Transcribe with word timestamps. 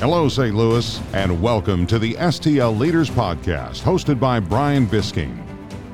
Hello, 0.00 0.28
St. 0.28 0.54
Louis, 0.54 1.02
and 1.12 1.42
welcome 1.42 1.84
to 1.88 1.98
the 1.98 2.14
STL 2.14 2.78
Leaders 2.78 3.10
Podcast, 3.10 3.82
hosted 3.82 4.20
by 4.20 4.38
Brian 4.38 4.86
Bisking. 4.86 5.44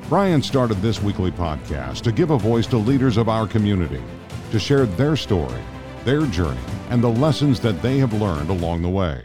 Brian 0.09 0.43
started 0.43 0.75
this 0.75 1.01
weekly 1.01 1.31
podcast 1.31 2.01
to 2.01 2.11
give 2.11 2.29
a 2.29 2.37
voice 2.37 2.67
to 2.67 2.77
leaders 2.77 3.17
of 3.17 3.29
our 3.29 3.47
community, 3.47 4.03
to 4.51 4.59
share 4.59 4.85
their 4.85 5.15
story, 5.15 5.59
their 6.03 6.27
journey, 6.27 6.61
and 6.91 7.03
the 7.03 7.09
lessons 7.09 7.59
that 7.61 7.81
they 7.81 7.97
have 7.97 8.13
learned 8.13 8.51
along 8.51 8.83
the 8.83 8.89
way. 8.89 9.23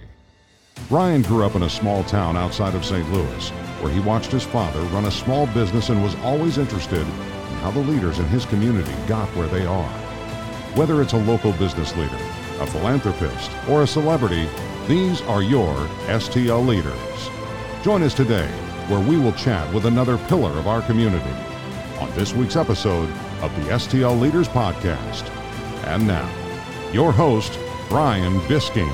Brian 0.89 1.21
grew 1.21 1.45
up 1.45 1.57
in 1.57 1.65
a 1.65 1.69
small 1.69 2.03
town 2.05 2.35
outside 2.39 2.75
of 2.75 2.83
St. 2.83 3.12
Louis, 3.12 3.51
where 3.83 3.93
he 3.93 4.01
watched 4.01 4.33
his 4.33 4.45
father 4.45 4.81
run 4.95 5.05
a 5.05 5.11
small 5.11 5.47
business 5.49 5.91
and 5.91 6.03
was 6.03 6.17
always 6.23 6.57
interested 6.57 7.03
in 7.03 7.57
how 7.61 7.71
the 7.71 7.81
leaders 7.81 8.19
in 8.19 8.25
his 8.29 8.47
community 8.47 8.95
got 9.07 9.29
where 9.37 9.49
they 9.49 9.67
are. 9.67 9.93
Whether 10.75 11.03
it's 11.03 11.12
a 11.12 11.19
local 11.19 11.53
business 11.53 11.95
leader, 11.99 12.19
a 12.61 12.67
philanthropist, 12.67 13.51
or 13.69 13.83
a 13.83 13.87
celebrity, 13.87 14.48
these 14.91 15.23
are 15.23 15.41
your 15.41 15.73
STL 16.09 16.67
leaders. 16.67 17.30
Join 17.85 18.03
us 18.03 18.12
today 18.12 18.49
where 18.89 18.99
we 18.99 19.16
will 19.16 19.30
chat 19.35 19.73
with 19.73 19.87
another 19.87 20.19
pillar 20.27 20.51
of 20.59 20.66
our 20.66 20.83
community 20.83 21.30
on 22.01 22.11
this 22.16 22.33
week's 22.33 22.57
episode 22.57 23.09
of 23.41 23.55
the 23.55 23.71
STL 23.71 24.21
Leaders 24.21 24.49
Podcast. 24.49 25.30
And 25.87 26.09
now, 26.09 26.29
your 26.93 27.13
host, 27.13 27.57
Brian 27.89 28.41
Bisking. 28.49 28.91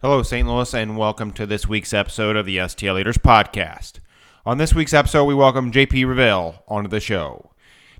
Hello, 0.00 0.22
St. 0.22 0.48
Louis, 0.48 0.72
and 0.72 0.96
welcome 0.96 1.30
to 1.32 1.44
this 1.44 1.68
week's 1.68 1.92
episode 1.92 2.36
of 2.36 2.46
the 2.46 2.56
STL 2.56 2.94
Leaders 2.94 3.18
Podcast. 3.18 4.00
On 4.46 4.56
this 4.56 4.72
week's 4.72 4.94
episode, 4.94 5.26
we 5.26 5.34
welcome 5.34 5.70
JP 5.70 6.06
Revelle 6.06 6.62
onto 6.68 6.88
the 6.88 7.00
show. 7.00 7.50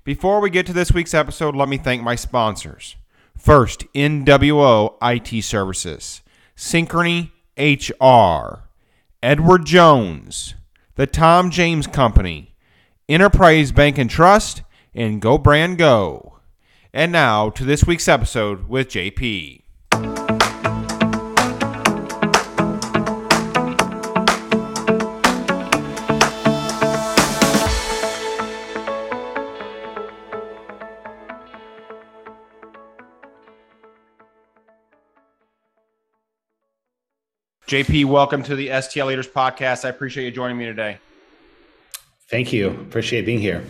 Before 0.09 0.39
we 0.39 0.49
get 0.49 0.65
to 0.65 0.73
this 0.73 0.91
week's 0.91 1.13
episode, 1.13 1.55
let 1.55 1.69
me 1.69 1.77
thank 1.77 2.01
my 2.01 2.15
sponsors. 2.15 2.95
First, 3.37 3.85
NWO 3.93 4.95
IT 5.03 5.43
Services, 5.43 6.23
Synchrony 6.57 7.29
HR, 7.55 8.63
Edward 9.21 9.67
Jones, 9.67 10.55
the 10.95 11.05
Tom 11.05 11.51
James 11.51 11.85
Company, 11.85 12.55
Enterprise 13.07 13.71
Bank 13.71 13.99
and 13.99 14.09
Trust, 14.09 14.63
and 14.95 15.21
Go 15.21 15.37
Brand 15.37 15.77
Go. 15.77 16.39
And 16.91 17.11
now 17.11 17.51
to 17.51 17.63
this 17.63 17.83
week's 17.83 18.07
episode 18.07 18.67
with 18.67 18.87
JP. 18.89 19.61
JP, 37.69 38.05
welcome 38.05 38.41
to 38.41 38.55
the 38.55 38.69
STL 38.69 39.05
Leaders 39.05 39.27
Podcast. 39.27 39.85
I 39.85 39.89
appreciate 39.89 40.25
you 40.25 40.31
joining 40.31 40.57
me 40.57 40.65
today. 40.65 40.97
Thank 42.27 42.51
you. 42.51 42.69
Appreciate 42.69 43.27
being 43.27 43.39
here. 43.39 43.63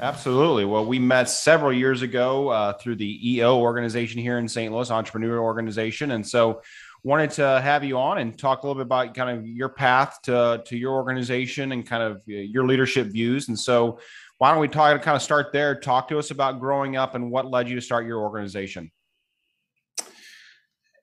Absolutely. 0.00 0.64
Well, 0.64 0.84
we 0.84 0.98
met 0.98 1.28
several 1.28 1.72
years 1.72 2.02
ago 2.02 2.48
uh, 2.48 2.72
through 2.72 2.96
the 2.96 3.34
EO 3.36 3.58
organization 3.58 4.20
here 4.20 4.38
in 4.38 4.48
St. 4.48 4.72
Louis, 4.72 4.90
entrepreneur 4.90 5.38
organization, 5.38 6.10
and 6.10 6.26
so 6.26 6.60
wanted 7.04 7.30
to 7.30 7.60
have 7.60 7.84
you 7.84 7.96
on 7.96 8.18
and 8.18 8.36
talk 8.36 8.64
a 8.64 8.66
little 8.66 8.82
bit 8.82 8.86
about 8.86 9.14
kind 9.14 9.38
of 9.38 9.46
your 9.46 9.68
path 9.68 10.18
to 10.22 10.64
to 10.66 10.76
your 10.76 10.94
organization 10.94 11.70
and 11.70 11.86
kind 11.86 12.02
of 12.02 12.22
your 12.26 12.66
leadership 12.66 13.12
views. 13.12 13.46
And 13.46 13.56
so, 13.56 14.00
why 14.38 14.50
don't 14.50 14.60
we 14.60 14.66
talk? 14.66 15.00
Kind 15.02 15.14
of 15.14 15.22
start 15.22 15.52
there. 15.52 15.78
Talk 15.78 16.08
to 16.08 16.18
us 16.18 16.32
about 16.32 16.58
growing 16.58 16.96
up 16.96 17.14
and 17.14 17.30
what 17.30 17.48
led 17.48 17.68
you 17.68 17.76
to 17.76 17.80
start 17.80 18.06
your 18.06 18.22
organization. 18.22 18.90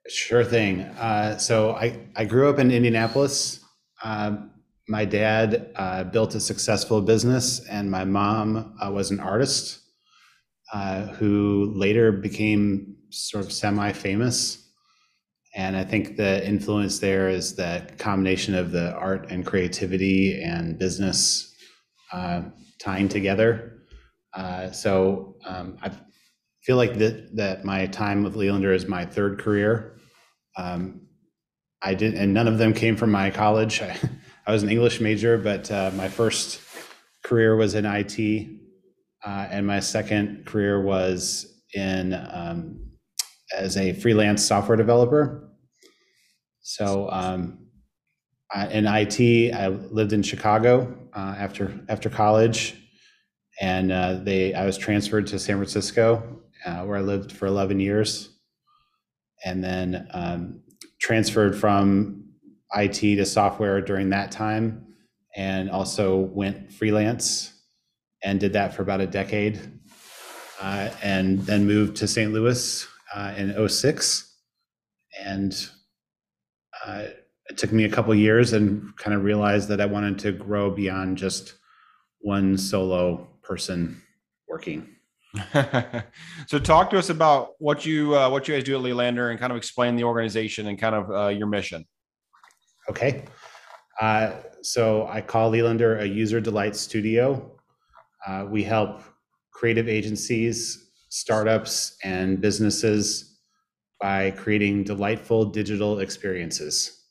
Sure 0.09 0.43
thing. 0.43 0.81
Uh, 0.81 1.37
so 1.37 1.71
I, 1.71 1.97
I 2.15 2.25
grew 2.25 2.49
up 2.49 2.59
in 2.59 2.71
Indianapolis. 2.71 3.61
Uh, 4.03 4.35
my 4.89 5.05
dad 5.05 5.71
uh, 5.77 6.03
built 6.03 6.35
a 6.35 6.41
successful 6.41 7.01
business, 7.01 7.65
and 7.69 7.89
my 7.89 8.03
mom 8.03 8.75
uh, 8.81 8.91
was 8.91 9.11
an 9.11 9.21
artist 9.21 9.79
uh, 10.73 11.07
who 11.07 11.71
later 11.75 12.11
became 12.11 12.97
sort 13.11 13.45
of 13.45 13.51
semi 13.53 13.93
famous. 13.93 14.59
And 15.55 15.77
I 15.77 15.85
think 15.85 16.17
the 16.17 16.45
influence 16.45 16.99
there 16.99 17.29
is 17.29 17.55
that 17.55 17.97
combination 17.97 18.55
of 18.55 18.71
the 18.71 18.93
art 18.95 19.27
and 19.29 19.45
creativity 19.45 20.41
and 20.43 20.77
business 20.77 21.53
uh, 22.11 22.41
tying 22.79 23.07
together. 23.07 23.83
so 24.73 25.37
um, 25.45 25.77
I 25.81 25.91
feel 26.63 26.77
like 26.77 26.97
that, 26.97 27.35
that 27.35 27.65
my 27.65 27.87
time 27.87 28.23
with 28.23 28.35
Lealander 28.35 28.73
is 28.73 28.87
my 28.87 29.05
third 29.05 29.39
career 29.39 29.93
um, 30.55 31.01
I 31.81 31.93
did, 31.93 32.13
and 32.13 32.33
none 32.33 32.47
of 32.47 32.57
them 32.57 32.73
came 32.73 32.95
from 32.95 33.11
my 33.11 33.29
college. 33.31 33.81
I, 33.81 33.97
I 34.45 34.51
was 34.51 34.63
an 34.63 34.69
English 34.69 35.01
major, 35.01 35.37
but 35.37 35.69
uh, 35.71 35.91
my 35.95 36.07
first 36.07 36.61
career 37.23 37.55
was 37.55 37.75
in 37.75 37.85
IT, 37.85 38.49
uh, 39.25 39.47
and 39.49 39.65
my 39.65 39.79
second 39.79 40.45
career 40.45 40.81
was 40.81 41.61
in 41.73 42.13
um, 42.13 42.79
as 43.55 43.77
a 43.77 43.93
freelance 43.93 44.43
software 44.43 44.77
developer. 44.77 45.49
So 46.61 47.09
um, 47.11 47.67
I, 48.53 48.67
in 48.67 48.85
IT, 48.85 49.53
I 49.53 49.67
lived 49.67 50.13
in 50.13 50.23
Chicago 50.23 50.95
uh, 51.13 51.35
after 51.37 51.79
after 51.89 52.09
college, 52.09 52.75
and 53.61 53.91
uh, 53.91 54.15
they 54.15 54.53
I 54.53 54.65
was 54.65 54.77
transferred 54.77 55.27
to 55.27 55.39
San 55.39 55.57
Francisco, 55.57 56.41
uh, 56.65 56.83
where 56.83 56.97
I 56.97 57.01
lived 57.01 57.31
for 57.31 57.45
11 57.45 57.79
years 57.79 58.29
and 59.45 59.63
then 59.63 60.07
um, 60.11 60.61
transferred 60.99 61.55
from 61.57 62.23
IT 62.75 62.99
to 62.99 63.25
software 63.25 63.81
during 63.81 64.09
that 64.09 64.31
time, 64.31 64.87
and 65.35 65.69
also 65.69 66.17
went 66.17 66.71
freelance 66.71 67.53
and 68.23 68.39
did 68.39 68.53
that 68.53 68.73
for 68.73 68.81
about 68.81 69.01
a 69.01 69.07
decade, 69.07 69.59
uh, 70.61 70.89
and 71.03 71.39
then 71.41 71.67
moved 71.67 71.97
to 71.97 72.07
St. 72.07 72.31
Louis 72.31 72.87
uh, 73.13 73.33
in 73.37 73.67
06. 73.67 74.33
And 75.21 75.69
uh, 76.85 77.05
it 77.49 77.57
took 77.57 77.71
me 77.71 77.83
a 77.83 77.89
couple 77.89 78.15
years 78.15 78.53
and 78.53 78.95
kind 78.97 79.15
of 79.15 79.23
realized 79.23 79.67
that 79.69 79.81
I 79.81 79.85
wanted 79.85 80.19
to 80.19 80.31
grow 80.31 80.71
beyond 80.71 81.17
just 81.17 81.55
one 82.21 82.57
solo 82.57 83.27
person 83.41 84.01
working. 84.47 84.92
so 86.47 86.59
talk 86.59 86.89
to 86.91 86.97
us 86.97 87.09
about 87.09 87.51
what 87.59 87.85
you 87.85 88.15
uh, 88.15 88.29
what 88.29 88.47
you 88.47 88.53
guys 88.53 88.63
do 88.63 88.75
at 88.75 88.81
Lealander 88.81 89.31
and 89.31 89.39
kind 89.39 89.51
of 89.51 89.57
explain 89.57 89.95
the 89.95 90.03
organization 90.03 90.67
and 90.67 90.77
kind 90.77 90.95
of 90.95 91.11
uh, 91.11 91.27
your 91.29 91.47
mission. 91.47 91.85
Okay. 92.89 93.25
Uh, 93.99 94.33
so 94.61 95.07
I 95.07 95.21
call 95.21 95.51
Lealander 95.51 96.01
a 96.01 96.07
user 96.07 96.39
delight 96.39 96.75
studio. 96.75 97.51
Uh, 98.25 98.45
we 98.47 98.63
help 98.63 99.01
creative 99.51 99.87
agencies, 99.87 100.91
startups, 101.09 101.97
and 102.03 102.39
businesses 102.39 103.39
by 103.99 104.31
creating 104.31 104.83
delightful 104.83 105.45
digital 105.45 105.99
experiences. 105.99 107.05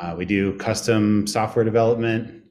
Uh, 0.00 0.14
we 0.16 0.24
do 0.24 0.56
custom 0.56 1.26
software 1.26 1.64
development, 1.64 2.44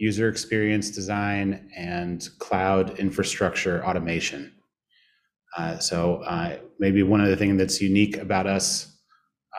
user 0.00 0.28
experience 0.30 0.90
design, 0.90 1.70
and 1.76 2.26
cloud 2.38 2.98
infrastructure 2.98 3.84
automation. 3.84 4.50
Uh, 5.56 5.78
so 5.78 6.22
uh, 6.22 6.56
maybe 6.78 7.02
one 7.02 7.20
of 7.20 7.28
the 7.28 7.36
things 7.36 7.58
that's 7.58 7.82
unique 7.82 8.16
about 8.16 8.46
us 8.46 8.96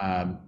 um, 0.02 0.40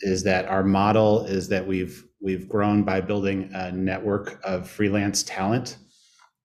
is 0.00 0.22
that 0.22 0.46
our 0.46 0.64
model 0.64 1.26
is 1.26 1.48
that 1.48 1.66
we've 1.66 2.02
we've 2.20 2.48
grown 2.48 2.82
by 2.82 3.00
building 3.00 3.50
a 3.52 3.70
network 3.72 4.40
of 4.42 4.70
freelance 4.70 5.22
talent 5.22 5.76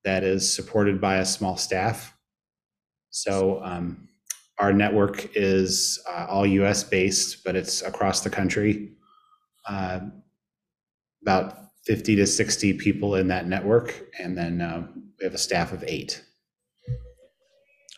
that 0.03 0.24
is 0.24 0.53
supported 0.53 1.00
by 1.00 1.18
a 1.18 1.25
small 1.25 1.56
staff. 1.56 2.13
So 3.12 3.62
um, 3.63 4.10
our 4.57 4.74
network 4.74 5.30
is 5.36 6.03
uh, 6.10 6.25
all 6.27 6.45
U.S. 6.45 6.83
based, 6.83 7.44
but 7.45 7.56
it's 7.56 7.83
across 7.83 8.21
the 8.21 8.30
country. 8.30 8.94
Uh, 9.69 10.00
about 11.21 11.66
50 11.88 12.18
to 12.18 12.28
60 12.28 12.74
people 12.74 13.16
in 13.16 13.28
that 13.30 13.48
network. 13.48 14.07
And 14.19 14.38
then 14.38 14.62
uh, 14.62 14.88
we 15.18 15.24
have 15.24 15.34
a 15.34 15.38
staff 15.38 15.72
of 15.72 15.84
eight. 15.88 16.24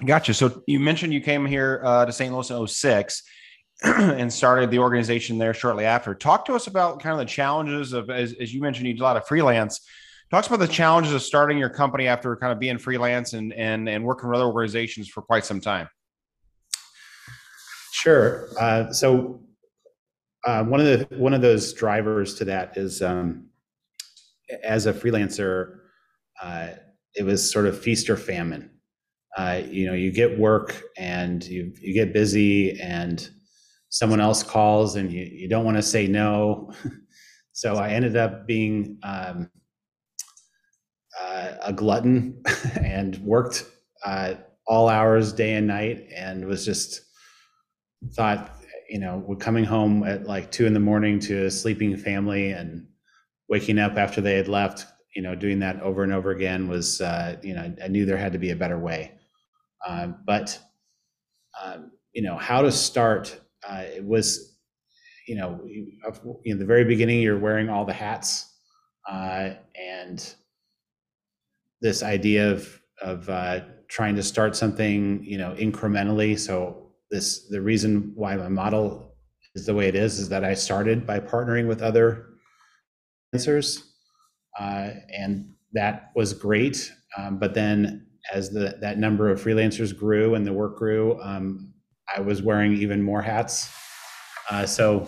Gotcha. 0.05 0.33
So 0.33 0.61
you 0.67 0.79
mentioned 0.79 1.11
you 1.11 1.21
came 1.21 1.45
here 1.45 1.81
uh, 1.83 2.05
to 2.05 2.11
St. 2.13 2.31
Louis 2.31 2.49
in 2.49 2.67
06 2.67 3.23
and 3.83 4.31
started 4.31 4.71
the 4.71 4.79
organization 4.79 5.37
there 5.37 5.53
shortly 5.53 5.85
after. 5.85 6.13
Talk 6.13 6.45
to 6.45 6.53
us 6.53 6.67
about 6.67 7.01
kind 7.01 7.13
of 7.13 7.19
the 7.19 7.25
challenges 7.25 7.91
of, 7.91 8.09
as, 8.09 8.33
as 8.39 8.53
you 8.53 8.61
mentioned, 8.61 8.87
you 8.87 8.93
did 8.93 9.01
a 9.01 9.03
lot 9.03 9.17
of 9.17 9.27
freelance. 9.27 9.81
Talk 10.31 10.45
about 10.45 10.59
the 10.59 10.67
challenges 10.67 11.11
of 11.11 11.23
starting 11.23 11.57
your 11.57 11.69
company 11.69 12.07
after 12.07 12.35
kind 12.35 12.53
of 12.53 12.59
being 12.59 12.77
freelance 12.77 13.33
and, 13.33 13.51
and, 13.53 13.89
and 13.89 14.03
working 14.03 14.29
with 14.29 14.37
other 14.37 14.45
organizations 14.45 15.09
for 15.09 15.21
quite 15.23 15.43
some 15.43 15.59
time. 15.59 15.89
Sure. 17.91 18.47
Uh, 18.59 18.93
so 18.93 19.41
uh, 20.45 20.63
one 20.63 20.79
of 20.79 20.85
the 20.85 21.17
one 21.17 21.33
of 21.33 21.41
those 21.41 21.73
drivers 21.73 22.35
to 22.35 22.45
that 22.45 22.77
is 22.77 23.01
um, 23.01 23.48
as 24.63 24.85
a 24.85 24.93
freelancer, 24.93 25.77
uh, 26.41 26.69
it 27.15 27.23
was 27.23 27.49
sort 27.51 27.65
of 27.67 27.79
feast 27.79 28.09
or 28.09 28.17
famine. 28.17 28.69
uh, 29.37 29.61
you 29.69 29.85
know, 29.87 29.93
you 29.93 30.11
get 30.11 30.39
work 30.39 30.81
and 30.97 31.43
you 31.45 31.73
you 31.81 31.93
get 31.93 32.13
busy 32.13 32.79
and 32.81 33.29
someone 33.89 34.19
else 34.19 34.43
calls 34.43 34.95
and 34.95 35.11
you, 35.11 35.23
you 35.23 35.49
don't 35.49 35.65
want 35.65 35.77
to 35.77 35.83
say 35.83 36.07
no. 36.07 36.71
so 37.53 37.75
I 37.75 37.89
ended 37.91 38.17
up 38.17 38.47
being 38.47 38.97
um, 39.03 39.49
uh, 41.19 41.53
a 41.63 41.73
glutton 41.73 42.41
and 42.81 43.17
worked 43.19 43.65
uh, 44.05 44.35
all 44.67 44.89
hours, 44.89 45.33
day 45.33 45.55
and 45.55 45.67
night, 45.67 46.05
and 46.15 46.45
was 46.45 46.65
just 46.65 47.01
thought, 48.13 48.55
you 48.89 48.99
know, 48.99 49.23
we're 49.25 49.35
coming 49.35 49.65
home 49.65 50.03
at 50.03 50.25
like 50.25 50.51
two 50.51 50.65
in 50.65 50.73
the 50.73 50.79
morning 50.79 51.19
to 51.19 51.45
a 51.45 51.51
sleeping 51.51 51.97
family 51.97 52.51
and 52.51 52.87
waking 53.49 53.79
up 53.79 53.97
after 53.97 54.21
they 54.21 54.35
had 54.35 54.47
left, 54.47 54.85
you 55.15 55.21
know, 55.21 55.35
doing 55.35 55.59
that 55.59 55.81
over 55.81 56.03
and 56.03 56.13
over 56.13 56.31
again 56.31 56.67
was, 56.67 57.01
uh, 57.01 57.35
you 57.41 57.53
know, 57.55 57.73
I 57.83 57.87
knew 57.87 58.05
there 58.05 58.17
had 58.17 58.33
to 58.33 58.39
be 58.39 58.51
a 58.51 58.55
better 58.55 58.77
way. 58.77 59.13
Um, 59.87 60.17
but, 60.25 60.59
um, 61.61 61.91
you 62.13 62.21
know, 62.21 62.37
how 62.37 62.61
to 62.61 62.71
start, 62.71 63.39
uh, 63.67 63.83
it 63.85 64.03
was, 64.03 64.57
you 65.27 65.35
know, 65.35 65.59
in 66.45 66.59
the 66.59 66.65
very 66.65 66.85
beginning, 66.85 67.21
you're 67.21 67.39
wearing 67.39 67.69
all 67.69 67.85
the 67.85 67.93
hats. 67.93 68.45
Uh, 69.09 69.51
and 69.75 70.35
this 71.81 72.03
idea 72.03 72.51
of, 72.51 72.79
of 73.01 73.29
uh, 73.29 73.61
trying 73.87 74.15
to 74.15 74.23
start 74.23 74.55
something, 74.55 75.23
you 75.23 75.37
know, 75.37 75.55
incrementally. 75.55 76.37
So 76.37 76.91
this, 77.09 77.47
the 77.47 77.61
reason 77.61 78.11
why 78.15 78.35
my 78.35 78.49
model 78.49 79.15
is 79.55 79.65
the 79.65 79.73
way 79.73 79.87
it 79.87 79.95
is, 79.95 80.19
is 80.19 80.29
that 80.29 80.43
I 80.43 80.53
started 80.53 81.07
by 81.07 81.19
partnering 81.19 81.67
with 81.67 81.81
other 81.81 82.28
freelancers, 83.33 83.83
uh, 84.59 84.91
and 85.15 85.53
that 85.73 86.11
was 86.15 86.33
great. 86.33 86.91
Um, 87.17 87.39
but 87.39 87.53
then 87.53 88.07
as 88.33 88.51
the 88.51 88.77
that 88.81 88.97
number 88.97 89.29
of 89.29 89.41
freelancers 89.41 89.97
grew 89.97 90.35
and 90.35 90.45
the 90.45 90.53
work 90.53 90.77
grew, 90.77 91.19
um, 91.21 91.73
I 92.15 92.21
was 92.21 92.41
wearing 92.41 92.73
even 92.73 93.01
more 93.01 93.21
hats. 93.21 93.71
Uh, 94.49 94.65
so 94.65 95.07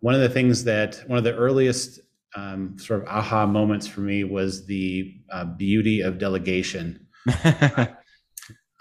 one 0.00 0.14
of 0.14 0.20
the 0.20 0.28
things 0.28 0.64
that 0.64 1.02
one 1.06 1.18
of 1.18 1.24
the 1.24 1.34
earliest 1.34 2.00
um, 2.34 2.78
sort 2.78 3.02
of 3.02 3.08
aha 3.08 3.46
moments 3.46 3.86
for 3.86 4.02
me 4.02 4.24
was 4.24 4.66
the 4.66 5.14
uh, 5.32 5.44
beauty 5.44 6.02
of 6.02 6.18
delegation. 6.18 7.06
I, 7.28 7.88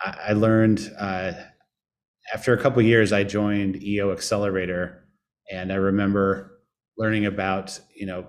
I, 0.01 0.33
learned 0.33 0.93
uh, 0.99 1.31
after 2.33 2.53
a 2.53 2.61
couple 2.61 2.81
years, 2.81 3.13
I 3.13 3.23
joined 3.23 3.81
EO 3.81 4.11
Accelerator, 4.11 5.05
and 5.51 5.71
I 5.71 5.75
remember 5.75 6.54
learning 6.97 7.25
about 7.25 7.79
you 7.95 8.05
know 8.05 8.27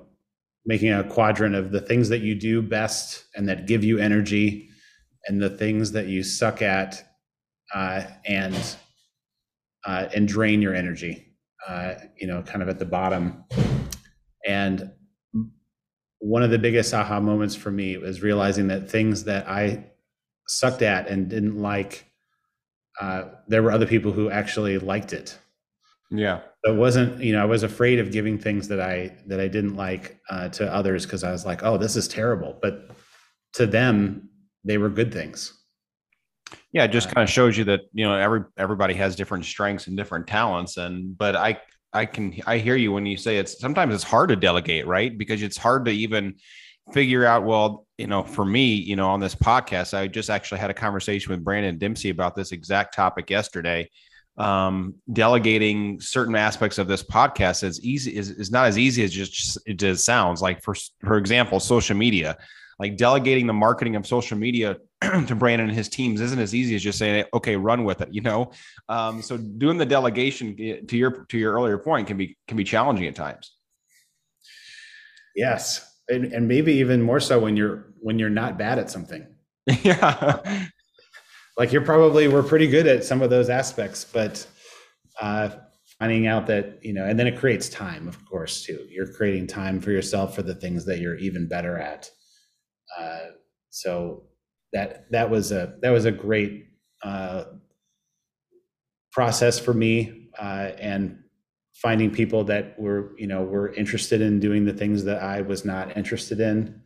making 0.64 0.92
a 0.92 1.04
quadrant 1.04 1.54
of 1.54 1.70
the 1.70 1.80
things 1.80 2.08
that 2.08 2.20
you 2.20 2.34
do 2.34 2.60
best 2.60 3.24
and 3.36 3.48
that 3.48 3.66
give 3.66 3.84
you 3.84 3.98
energy 3.98 4.68
and 5.26 5.40
the 5.40 5.50
things 5.50 5.92
that 5.92 6.06
you 6.06 6.22
suck 6.22 6.62
at 6.62 7.02
uh, 7.74 8.02
and 8.26 8.76
uh, 9.84 10.08
and 10.14 10.26
drain 10.28 10.60
your 10.62 10.74
energy 10.74 11.26
uh, 11.68 11.94
you 12.16 12.26
know 12.26 12.42
kind 12.42 12.62
of 12.62 12.68
at 12.68 12.78
the 12.78 12.84
bottom. 12.84 13.44
And 14.46 14.92
one 16.18 16.42
of 16.42 16.50
the 16.50 16.58
biggest 16.58 16.94
aha 16.94 17.20
moments 17.20 17.54
for 17.54 17.70
me 17.70 17.96
was 17.96 18.22
realizing 18.22 18.68
that 18.68 18.90
things 18.90 19.24
that 19.24 19.48
i 19.48 19.84
sucked 20.48 20.82
at 20.82 21.08
and 21.08 21.28
didn't 21.28 21.60
like 21.60 22.06
uh, 23.00 23.24
there 23.46 23.62
were 23.62 23.70
other 23.70 23.86
people 23.86 24.12
who 24.12 24.30
actually 24.30 24.78
liked 24.78 25.12
it 25.12 25.38
yeah. 26.10 26.40
So 26.64 26.72
it 26.72 26.76
wasn't 26.76 27.20
you 27.22 27.32
know 27.32 27.42
i 27.42 27.44
was 27.44 27.62
afraid 27.62 27.98
of 27.98 28.12
giving 28.12 28.38
things 28.38 28.68
that 28.68 28.80
i 28.80 29.16
that 29.26 29.40
i 29.40 29.48
didn't 29.48 29.76
like 29.76 30.20
uh, 30.30 30.48
to 30.50 30.72
others 30.72 31.04
because 31.04 31.24
i 31.24 31.32
was 31.32 31.44
like 31.44 31.62
oh 31.62 31.76
this 31.76 31.96
is 31.96 32.08
terrible. 32.08 32.58
But 32.60 32.90
to 33.54 33.66
them 33.66 34.28
they 34.64 34.78
were 34.78 34.88
good 34.88 35.12
things. 35.12 35.52
Yeah 36.72 36.84
it 36.84 36.88
just 36.88 37.08
uh, 37.08 37.14
kind 37.14 37.24
of 37.24 37.30
shows 37.30 37.56
you 37.56 37.64
that 37.64 37.82
you 37.92 38.04
know 38.04 38.14
every 38.14 38.44
everybody 38.56 38.94
has 38.94 39.16
different 39.16 39.44
strengths 39.44 39.86
and 39.86 39.96
different 39.96 40.26
talents 40.26 40.76
and 40.76 41.16
but 41.16 41.34
i 41.34 41.58
i 41.92 42.06
can 42.06 42.34
i 42.46 42.58
hear 42.58 42.76
you 42.76 42.92
when 42.92 43.06
you 43.06 43.16
say 43.16 43.38
it's 43.38 43.58
sometimes 43.58 43.94
it's 43.94 44.04
hard 44.04 44.28
to 44.28 44.36
delegate 44.36 44.86
right? 44.86 45.16
Because 45.16 45.42
it's 45.42 45.56
hard 45.56 45.84
to 45.86 45.90
even 45.90 46.36
figure 46.92 47.24
out 47.24 47.44
well 47.44 47.86
you 47.98 48.06
know 48.06 48.22
for 48.22 48.44
me 48.44 48.74
you 48.74 48.94
know 48.94 49.08
on 49.08 49.18
this 49.18 49.34
podcast 49.34 49.92
i 49.92 50.06
just 50.06 50.30
actually 50.30 50.60
had 50.60 50.70
a 50.70 50.74
conversation 50.74 51.32
with 51.32 51.42
brandon 51.42 51.78
dempsey 51.78 52.10
about 52.10 52.36
this 52.36 52.52
exact 52.52 52.94
topic 52.94 53.28
yesterday 53.28 53.88
um, 54.38 54.94
delegating 55.12 56.00
certain 56.00 56.34
aspects 56.34 56.78
of 56.78 56.88
this 56.88 57.02
podcast 57.02 57.64
is 57.64 57.80
easy 57.82 58.16
is, 58.16 58.30
is 58.30 58.50
not 58.50 58.66
as 58.66 58.78
easy 58.78 59.02
as 59.02 59.12
just 59.12 59.58
it 59.66 59.74
just 59.74 60.04
sounds. 60.04 60.42
Like 60.42 60.62
for 60.62 60.74
for 61.00 61.16
example 61.16 61.60
social 61.60 61.96
media 61.96 62.36
like 62.78 62.96
delegating 62.96 63.46
the 63.46 63.52
marketing 63.52 63.96
of 63.96 64.06
social 64.06 64.36
media 64.36 64.76
to 65.26 65.34
brandon 65.34 65.68
and 65.68 65.76
his 65.76 65.88
teams 65.88 66.20
isn't 66.20 66.38
as 66.38 66.54
easy 66.54 66.74
as 66.74 66.82
just 66.82 66.98
saying 66.98 67.24
okay 67.32 67.56
run 67.56 67.84
with 67.84 68.00
it 68.00 68.08
you 68.12 68.20
know? 68.20 68.50
Um, 68.88 69.22
so 69.22 69.36
doing 69.36 69.78
the 69.78 69.86
delegation 69.86 70.56
eh, 70.58 70.80
to 70.86 70.96
your 70.96 71.24
to 71.26 71.38
your 71.38 71.54
earlier 71.54 71.78
point 71.78 72.06
can 72.06 72.16
be 72.16 72.36
can 72.46 72.56
be 72.56 72.64
challenging 72.64 73.06
at 73.06 73.14
times. 73.14 73.52
Yes. 75.34 75.92
And, 76.08 76.32
and 76.32 76.46
maybe 76.46 76.74
even 76.74 77.02
more 77.02 77.20
so 77.20 77.40
when 77.40 77.56
you're 77.56 77.92
when 77.98 78.18
you're 78.18 78.30
not 78.30 78.58
bad 78.58 78.78
at 78.78 78.90
something. 78.90 79.26
Yeah 79.82 80.66
like 81.56 81.72
you're 81.72 81.82
probably 81.82 82.28
we're 82.28 82.42
pretty 82.42 82.66
good 82.66 82.86
at 82.86 83.04
some 83.04 83.22
of 83.22 83.30
those 83.30 83.48
aspects, 83.48 84.04
but 84.04 84.46
uh, 85.20 85.50
finding 85.98 86.26
out 86.26 86.46
that 86.46 86.78
you 86.84 86.92
know, 86.92 87.04
and 87.04 87.18
then 87.18 87.26
it 87.26 87.38
creates 87.38 87.68
time, 87.68 88.06
of 88.08 88.24
course, 88.26 88.62
too. 88.62 88.86
You're 88.90 89.12
creating 89.12 89.46
time 89.46 89.80
for 89.80 89.90
yourself 89.90 90.34
for 90.34 90.42
the 90.42 90.54
things 90.54 90.84
that 90.86 91.00
you're 91.00 91.16
even 91.16 91.48
better 91.48 91.78
at. 91.78 92.10
Uh, 92.98 93.18
so 93.70 94.24
that 94.72 95.10
that 95.10 95.30
was 95.30 95.52
a 95.52 95.76
that 95.82 95.90
was 95.90 96.04
a 96.04 96.12
great 96.12 96.66
uh, 97.02 97.44
process 99.12 99.58
for 99.58 99.72
me, 99.72 100.28
uh, 100.38 100.72
and 100.78 101.18
finding 101.72 102.10
people 102.10 102.44
that 102.44 102.78
were 102.78 103.14
you 103.18 103.26
know 103.26 103.42
were 103.42 103.72
interested 103.74 104.20
in 104.20 104.40
doing 104.40 104.64
the 104.66 104.74
things 104.74 105.04
that 105.04 105.22
I 105.22 105.40
was 105.40 105.64
not 105.64 105.96
interested 105.96 106.40
in, 106.40 106.82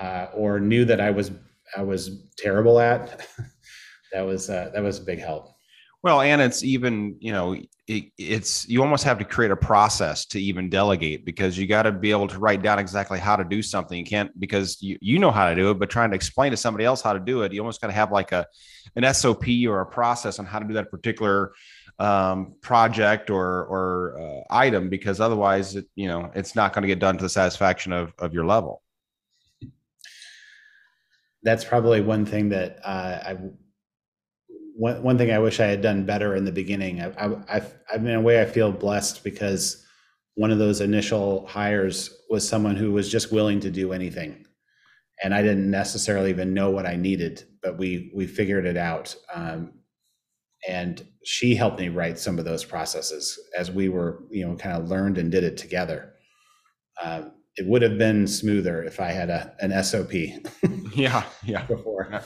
uh, 0.00 0.26
or 0.34 0.60
knew 0.60 0.84
that 0.84 1.00
I 1.00 1.10
was 1.10 1.32
I 1.76 1.82
was 1.82 2.30
terrible 2.38 2.78
at. 2.78 3.26
that 4.14 4.22
was 4.22 4.48
uh, 4.48 4.70
that 4.72 4.82
was 4.82 4.98
a 4.98 5.02
big 5.02 5.18
help. 5.18 5.50
Well, 6.02 6.20
and 6.20 6.40
it's 6.40 6.62
even 6.62 7.16
you 7.18 7.32
know 7.32 7.56
it, 7.88 8.04
it's 8.16 8.68
you 8.68 8.82
almost 8.82 9.04
have 9.04 9.18
to 9.18 9.24
create 9.24 9.50
a 9.50 9.56
process 9.56 10.24
to 10.26 10.40
even 10.40 10.70
delegate 10.70 11.24
because 11.24 11.58
you 11.58 11.66
got 11.66 11.82
to 11.82 11.92
be 11.92 12.10
able 12.10 12.28
to 12.28 12.38
write 12.38 12.62
down 12.62 12.78
exactly 12.78 13.18
how 13.18 13.36
to 13.36 13.44
do 13.44 13.62
something. 13.62 13.98
You 13.98 14.04
can't 14.04 14.38
because 14.38 14.80
you 14.80 14.98
you 15.00 15.18
know 15.18 15.30
how 15.30 15.48
to 15.48 15.56
do 15.56 15.70
it, 15.70 15.78
but 15.78 15.90
trying 15.90 16.10
to 16.10 16.16
explain 16.16 16.52
to 16.52 16.56
somebody 16.56 16.84
else 16.84 17.02
how 17.02 17.12
to 17.12 17.18
do 17.18 17.42
it, 17.42 17.52
you 17.52 17.60
almost 17.60 17.80
got 17.80 17.88
to 17.88 17.94
have 17.94 18.12
like 18.12 18.32
a 18.32 18.46
an 18.96 19.14
SOP 19.14 19.44
or 19.66 19.80
a 19.80 19.86
process 19.86 20.38
on 20.38 20.46
how 20.46 20.58
to 20.58 20.66
do 20.66 20.74
that 20.74 20.90
particular 20.90 21.52
um, 21.98 22.54
project 22.60 23.30
or 23.30 23.64
or 23.64 24.18
uh, 24.20 24.54
item 24.54 24.88
because 24.88 25.20
otherwise, 25.20 25.74
it, 25.74 25.86
you 25.96 26.06
know, 26.06 26.30
it's 26.34 26.54
not 26.54 26.72
going 26.72 26.82
to 26.82 26.88
get 26.88 26.98
done 26.98 27.16
to 27.16 27.22
the 27.22 27.28
satisfaction 27.28 27.92
of 27.92 28.12
of 28.18 28.32
your 28.32 28.44
level. 28.44 28.82
That's 31.42 31.64
probably 31.64 32.00
one 32.00 32.24
thing 32.24 32.50
that 32.50 32.78
uh, 32.84 33.20
I 33.26 33.36
one, 34.76 35.02
one 35.02 35.18
thing 35.18 35.30
I 35.30 35.38
wish 35.38 35.60
I 35.60 35.66
had 35.66 35.82
done 35.82 36.04
better 36.04 36.34
in 36.34 36.44
the 36.44 36.52
beginning. 36.52 37.00
I, 37.00 37.08
I, 37.12 37.56
I've, 37.56 37.74
I 37.92 37.96
in 37.96 38.08
a 38.08 38.20
way, 38.20 38.40
I 38.40 38.44
feel 38.44 38.72
blessed 38.72 39.24
because 39.24 39.84
one 40.34 40.50
of 40.50 40.58
those 40.58 40.80
initial 40.80 41.46
hires 41.46 42.10
was 42.28 42.48
someone 42.48 42.76
who 42.76 42.92
was 42.92 43.10
just 43.10 43.32
willing 43.32 43.60
to 43.60 43.70
do 43.70 43.92
anything, 43.92 44.44
and 45.22 45.34
I 45.34 45.42
didn't 45.42 45.70
necessarily 45.70 46.30
even 46.30 46.54
know 46.54 46.70
what 46.70 46.86
I 46.86 46.96
needed, 46.96 47.44
but 47.62 47.78
we 47.78 48.12
we 48.14 48.26
figured 48.26 48.66
it 48.66 48.76
out. 48.76 49.14
Um, 49.32 49.72
and 50.68 51.06
she 51.24 51.54
helped 51.54 51.78
me 51.78 51.88
write 51.88 52.18
some 52.18 52.38
of 52.38 52.44
those 52.44 52.64
processes 52.64 53.38
as 53.56 53.70
we 53.70 53.88
were, 53.88 54.24
you 54.30 54.46
know, 54.46 54.56
kind 54.56 54.76
of 54.76 54.88
learned 54.88 55.18
and 55.18 55.30
did 55.30 55.44
it 55.44 55.56
together. 55.58 56.14
Um, 57.02 57.32
it 57.56 57.66
would 57.66 57.82
have 57.82 57.98
been 57.98 58.26
smoother 58.26 58.82
if 58.82 58.98
I 58.98 59.12
had 59.12 59.30
a 59.30 59.54
an 59.60 59.84
SOP. 59.84 60.12
yeah, 60.94 61.24
yeah. 61.44 61.64
Before. 61.68 62.22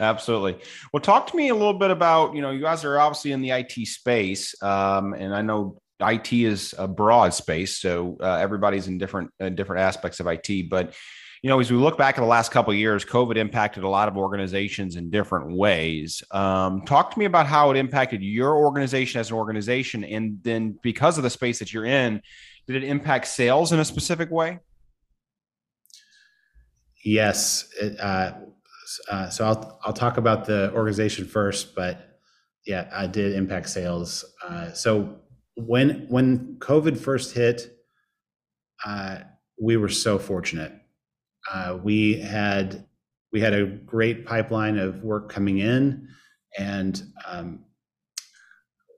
Absolutely. 0.00 0.56
Well, 0.92 1.00
talk 1.00 1.26
to 1.28 1.36
me 1.36 1.48
a 1.48 1.54
little 1.54 1.74
bit 1.74 1.90
about 1.90 2.34
you 2.34 2.42
know 2.42 2.50
you 2.50 2.60
guys 2.60 2.84
are 2.84 2.98
obviously 3.00 3.32
in 3.32 3.42
the 3.42 3.50
IT 3.50 3.72
space, 3.86 4.54
um, 4.62 5.14
and 5.14 5.34
I 5.34 5.42
know 5.42 5.80
IT 6.00 6.32
is 6.32 6.74
a 6.78 6.88
broad 6.88 7.34
space, 7.34 7.78
so 7.78 8.16
uh, 8.20 8.36
everybody's 8.36 8.88
in 8.88 8.98
different 8.98 9.30
uh, 9.40 9.48
different 9.48 9.82
aspects 9.82 10.20
of 10.20 10.26
IT. 10.26 10.68
But 10.68 10.94
you 11.42 11.48
know, 11.48 11.58
as 11.58 11.72
we 11.72 11.76
look 11.76 11.98
back 11.98 12.16
at 12.16 12.20
the 12.20 12.26
last 12.26 12.52
couple 12.52 12.72
years, 12.72 13.04
COVID 13.04 13.36
impacted 13.36 13.82
a 13.82 13.88
lot 13.88 14.06
of 14.06 14.16
organizations 14.16 14.94
in 14.94 15.10
different 15.10 15.56
ways. 15.56 16.22
Um, 16.30 16.82
talk 16.82 17.12
to 17.12 17.18
me 17.18 17.24
about 17.24 17.46
how 17.46 17.70
it 17.72 17.76
impacted 17.76 18.22
your 18.22 18.56
organization 18.56 19.20
as 19.20 19.30
an 19.30 19.36
organization, 19.36 20.04
and 20.04 20.38
then 20.42 20.78
because 20.82 21.18
of 21.18 21.24
the 21.24 21.30
space 21.30 21.58
that 21.58 21.72
you're 21.72 21.84
in, 21.84 22.22
did 22.66 22.76
it 22.76 22.84
impact 22.84 23.26
sales 23.26 23.72
in 23.72 23.80
a 23.80 23.84
specific 23.84 24.30
way? 24.30 24.60
Yes. 27.04 27.68
It, 27.80 27.98
uh, 27.98 28.34
uh, 29.10 29.28
so 29.28 29.44
I'll 29.44 29.80
I'll 29.84 29.92
talk 29.92 30.16
about 30.16 30.44
the 30.44 30.72
organization 30.72 31.26
first, 31.26 31.74
but 31.74 32.18
yeah, 32.66 32.88
I 32.92 33.06
did 33.06 33.34
impact 33.34 33.68
sales. 33.68 34.24
Uh, 34.46 34.72
so 34.72 35.16
when 35.56 36.06
when 36.08 36.56
COVID 36.58 36.98
first 36.98 37.34
hit, 37.34 37.76
uh, 38.84 39.18
we 39.60 39.76
were 39.76 39.88
so 39.88 40.18
fortunate. 40.18 40.72
Uh, 41.52 41.78
we 41.82 42.20
had 42.20 42.86
we 43.32 43.40
had 43.40 43.54
a 43.54 43.66
great 43.66 44.26
pipeline 44.26 44.78
of 44.78 45.02
work 45.02 45.30
coming 45.30 45.58
in, 45.58 46.08
and 46.58 47.02
um, 47.26 47.64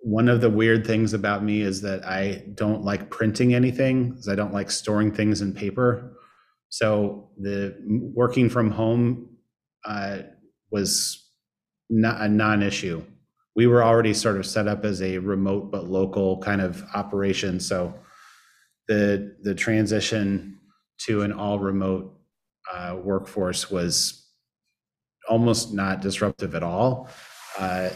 one 0.03 0.29
of 0.29 0.41
the 0.41 0.51
weird 0.51 0.87
things 0.87 1.15
about 1.15 1.43
me 1.43 1.63
is 1.63 1.81
that 1.81 2.05
I 2.05 2.45
don't 2.55 2.85
like 2.85 3.11
printing 3.11 3.55
anything 3.55 4.11
because 4.11 4.29
I 4.29 4.35
don't 4.35 4.53
like 4.53 4.71
storing 4.71 5.13
things 5.13 5.41
in 5.41 5.55
paper. 5.55 6.19
So 6.69 7.31
the 7.39 7.77
working 7.89 8.51
from 8.51 8.71
home 8.71 9.34
uh, 9.85 10.19
was 10.71 11.31
not 11.91 12.21
a 12.21 12.29
non-issue. 12.29 13.03
We 13.57 13.67
were 13.67 13.85
already 13.85 14.15
sort 14.15 14.37
of 14.37 14.47
set 14.47 14.67
up 14.67 14.85
as 14.85 15.01
a 15.03 15.19
remote 15.19 15.71
but 15.71 15.89
local 15.89 16.39
kind 16.39 16.61
of 16.61 16.83
operation. 16.95 17.61
So 17.61 17.95
the 18.89 19.37
the 19.43 19.55
transition 19.55 20.59
to 21.07 21.23
an 21.23 21.33
all 21.33 21.59
remote 21.59 22.19
uh, 22.73 22.97
workforce 23.03 23.71
was 23.71 24.27
almost 25.29 25.73
not 25.73 26.01
disruptive 26.01 26.55
at 26.55 26.63
all. 26.63 27.09
Uh, 27.59 27.91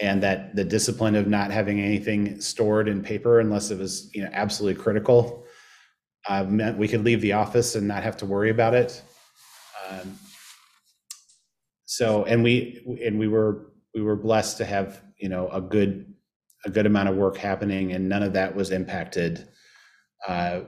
and 0.00 0.22
that 0.22 0.54
the 0.54 0.64
discipline 0.64 1.16
of 1.16 1.26
not 1.26 1.50
having 1.50 1.80
anything 1.80 2.40
stored 2.40 2.88
in 2.88 3.02
paper 3.02 3.40
unless 3.40 3.70
it 3.70 3.78
was 3.78 4.10
you 4.14 4.22
know 4.22 4.30
absolutely 4.32 4.80
critical 4.80 5.44
uh, 6.28 6.44
meant 6.44 6.78
we 6.78 6.88
could 6.88 7.04
leave 7.04 7.20
the 7.20 7.32
office 7.32 7.74
and 7.74 7.88
not 7.88 8.02
have 8.02 8.16
to 8.16 8.26
worry 8.26 8.50
about 8.50 8.74
it. 8.74 9.02
Um, 9.88 10.18
so 11.90 12.24
and 12.24 12.42
we 12.42 12.82
and 13.02 13.18
we 13.18 13.28
were 13.28 13.72
we 13.94 14.02
were 14.02 14.14
blessed 14.14 14.58
to 14.58 14.66
have 14.66 15.00
you 15.16 15.30
know 15.30 15.48
a 15.48 15.58
good 15.58 16.12
a 16.66 16.70
good 16.70 16.84
amount 16.84 17.08
of 17.08 17.16
work 17.16 17.38
happening 17.38 17.92
and 17.92 18.06
none 18.06 18.22
of 18.22 18.34
that 18.34 18.54
was 18.54 18.70
impacted. 18.72 19.48
Uh, 20.26 20.60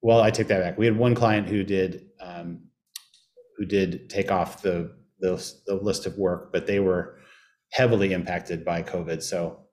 well, 0.00 0.20
I 0.20 0.30
take 0.30 0.46
that 0.46 0.60
back. 0.60 0.78
We 0.78 0.86
had 0.86 0.96
one 0.96 1.16
client 1.16 1.48
who 1.48 1.64
did 1.64 2.06
um, 2.20 2.60
who 3.58 3.64
did 3.64 4.08
take 4.08 4.30
off 4.30 4.62
the, 4.62 4.92
the 5.18 5.44
the 5.66 5.74
list 5.74 6.06
of 6.06 6.16
work, 6.16 6.52
but 6.52 6.68
they 6.68 6.78
were 6.78 7.18
heavily 7.72 8.12
impacted 8.12 8.64
by 8.64 8.84
COVID. 8.84 9.24
So 9.24 9.66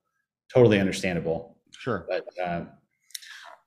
totally 0.51 0.79
understandable. 0.79 1.59
Sure. 1.77 2.07
But 2.09 2.25
uh, 2.43 2.65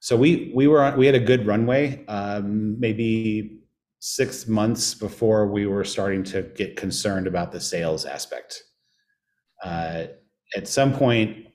so 0.00 0.16
we 0.16 0.50
we 0.52 0.66
were 0.66 0.82
on, 0.82 0.98
we 0.98 1.06
had 1.06 1.14
a 1.14 1.20
good 1.20 1.46
runway, 1.46 2.04
um, 2.06 2.80
maybe 2.80 3.59
six 4.00 4.48
months 4.48 4.94
before 4.94 5.46
we 5.46 5.66
were 5.66 5.84
starting 5.84 6.24
to 6.24 6.42
get 6.42 6.76
concerned 6.76 7.26
about 7.26 7.52
the 7.52 7.60
sales 7.60 8.04
aspect. 8.04 8.62
Uh, 9.62 10.06
at 10.56 10.66
some 10.66 10.92
point, 10.92 11.46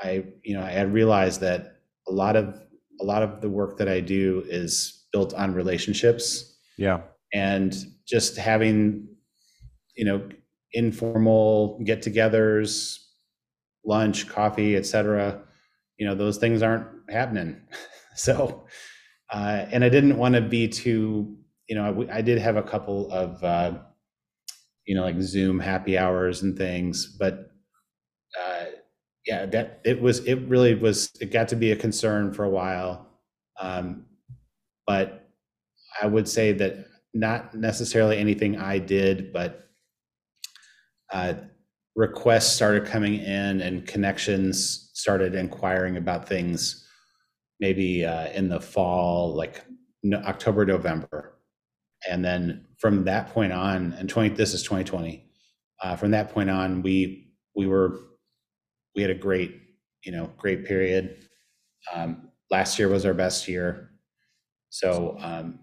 I 0.00 0.24
you 0.42 0.54
know 0.54 0.62
I 0.62 0.70
had 0.70 0.92
realized 0.92 1.40
that 1.40 1.80
a 2.08 2.12
lot 2.12 2.36
of 2.36 2.60
a 3.00 3.04
lot 3.04 3.22
of 3.22 3.40
the 3.40 3.48
work 3.48 3.78
that 3.78 3.88
I 3.88 4.00
do 4.00 4.44
is 4.48 5.06
built 5.12 5.34
on 5.34 5.54
relationships. 5.54 6.56
Yeah. 6.76 7.00
And 7.32 7.74
just 8.06 8.36
having, 8.36 9.08
you 9.96 10.04
know, 10.04 10.28
informal 10.72 11.80
get-togethers, 11.84 12.98
lunch, 13.84 14.28
coffee, 14.28 14.76
etc. 14.76 15.42
You 15.98 16.06
know, 16.06 16.14
those 16.14 16.38
things 16.38 16.62
aren't 16.62 16.86
happening. 17.08 17.60
so, 18.14 18.66
uh, 19.32 19.66
and 19.70 19.84
I 19.84 19.88
didn't 19.88 20.16
want 20.16 20.34
to 20.34 20.40
be 20.40 20.68
too. 20.68 21.37
You 21.68 21.76
know, 21.76 22.06
I, 22.10 22.18
I 22.18 22.22
did 22.22 22.38
have 22.38 22.56
a 22.56 22.62
couple 22.62 23.10
of, 23.12 23.42
uh, 23.44 23.78
you 24.86 24.94
know, 24.94 25.02
like 25.02 25.20
Zoom 25.20 25.58
happy 25.60 25.98
hours 25.98 26.42
and 26.42 26.56
things, 26.56 27.16
but 27.18 27.50
uh, 28.40 28.64
yeah, 29.26 29.46
that 29.46 29.80
it 29.84 30.00
was. 30.00 30.20
It 30.20 30.36
really 30.48 30.74
was. 30.74 31.10
It 31.20 31.30
got 31.32 31.48
to 31.48 31.56
be 31.56 31.72
a 31.72 31.76
concern 31.76 32.32
for 32.32 32.44
a 32.44 32.50
while, 32.50 33.06
um, 33.60 34.06
but 34.86 35.28
I 36.00 36.06
would 36.06 36.26
say 36.26 36.52
that 36.52 36.86
not 37.12 37.54
necessarily 37.54 38.16
anything 38.18 38.56
I 38.56 38.78
did, 38.78 39.32
but 39.32 39.68
uh, 41.12 41.34
requests 41.96 42.54
started 42.54 42.86
coming 42.86 43.16
in 43.16 43.60
and 43.60 43.86
connections 43.86 44.90
started 44.94 45.34
inquiring 45.34 45.96
about 45.96 46.28
things 46.28 46.86
maybe 47.60 48.04
uh, 48.04 48.28
in 48.30 48.48
the 48.48 48.60
fall, 48.60 49.34
like 49.34 49.64
no, 50.02 50.18
October, 50.18 50.64
November. 50.64 51.37
And 52.08 52.24
then 52.24 52.66
from 52.78 53.04
that 53.04 53.28
point 53.30 53.52
on, 53.52 53.94
and 53.94 54.08
20, 54.08 54.34
this 54.34 54.54
is 54.54 54.62
2020. 54.62 55.24
Uh, 55.82 55.96
from 55.96 56.10
that 56.10 56.32
point 56.32 56.50
on, 56.50 56.82
we 56.82 57.32
we 57.54 57.66
were 57.66 58.00
we 58.94 59.02
had 59.02 59.10
a 59.10 59.14
great 59.14 59.60
you 60.04 60.12
know 60.12 60.30
great 60.36 60.64
period. 60.64 61.24
Um, 61.94 62.30
last 62.50 62.78
year 62.78 62.88
was 62.88 63.06
our 63.06 63.14
best 63.14 63.46
year, 63.46 63.90
so 64.70 65.16
um, 65.20 65.60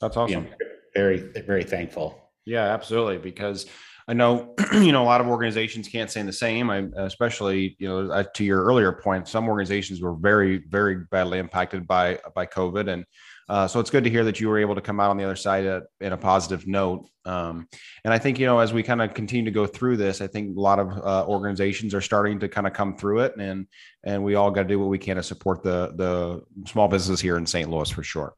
that's 0.00 0.16
awesome. 0.16 0.44
You 0.44 0.50
know, 0.50 0.56
very 0.94 1.18
very 1.46 1.64
thankful. 1.64 2.26
Yeah, 2.44 2.64
absolutely. 2.64 3.18
Because 3.18 3.66
I 4.08 4.14
know, 4.14 4.54
you 4.72 4.92
know, 4.92 5.02
a 5.02 5.04
lot 5.04 5.20
of 5.20 5.26
organizations 5.26 5.88
can't 5.88 6.10
say 6.10 6.22
the 6.22 6.32
same. 6.32 6.70
I, 6.70 6.86
especially, 6.96 7.76
you 7.78 7.88
know, 7.88 8.10
uh, 8.10 8.24
to 8.34 8.44
your 8.44 8.64
earlier 8.64 8.92
point, 8.92 9.28
some 9.28 9.48
organizations 9.48 10.00
were 10.00 10.14
very, 10.14 10.62
very 10.68 11.04
badly 11.10 11.38
impacted 11.38 11.86
by 11.86 12.20
by 12.34 12.46
COVID, 12.46 12.92
and 12.92 13.04
uh, 13.48 13.68
so 13.68 13.78
it's 13.78 13.90
good 13.90 14.04
to 14.04 14.10
hear 14.10 14.24
that 14.24 14.40
you 14.40 14.48
were 14.48 14.58
able 14.58 14.74
to 14.74 14.80
come 14.80 14.98
out 14.98 15.10
on 15.10 15.16
the 15.16 15.24
other 15.24 15.36
side 15.36 15.64
at, 15.66 15.84
in 16.00 16.12
a 16.12 16.16
positive 16.16 16.66
note. 16.66 17.06
Um, 17.24 17.68
and 18.04 18.12
I 18.12 18.18
think, 18.18 18.38
you 18.38 18.46
know, 18.46 18.58
as 18.58 18.72
we 18.72 18.82
kind 18.82 19.00
of 19.00 19.14
continue 19.14 19.44
to 19.44 19.50
go 19.52 19.66
through 19.66 19.98
this, 19.98 20.20
I 20.20 20.26
think 20.26 20.56
a 20.56 20.60
lot 20.60 20.78
of 20.78 20.92
uh, 20.98 21.26
organizations 21.28 21.94
are 21.94 22.00
starting 22.00 22.40
to 22.40 22.48
kind 22.48 22.66
of 22.66 22.72
come 22.72 22.96
through 22.96 23.20
it, 23.20 23.36
and 23.36 23.66
and 24.04 24.22
we 24.24 24.34
all 24.34 24.50
got 24.50 24.62
to 24.62 24.68
do 24.68 24.78
what 24.78 24.88
we 24.88 24.98
can 24.98 25.16
to 25.16 25.22
support 25.22 25.62
the 25.62 25.92
the 25.96 26.42
small 26.68 26.88
businesses 26.88 27.20
here 27.20 27.36
in 27.36 27.46
St. 27.46 27.70
Louis 27.70 27.90
for 27.90 28.02
sure. 28.02 28.34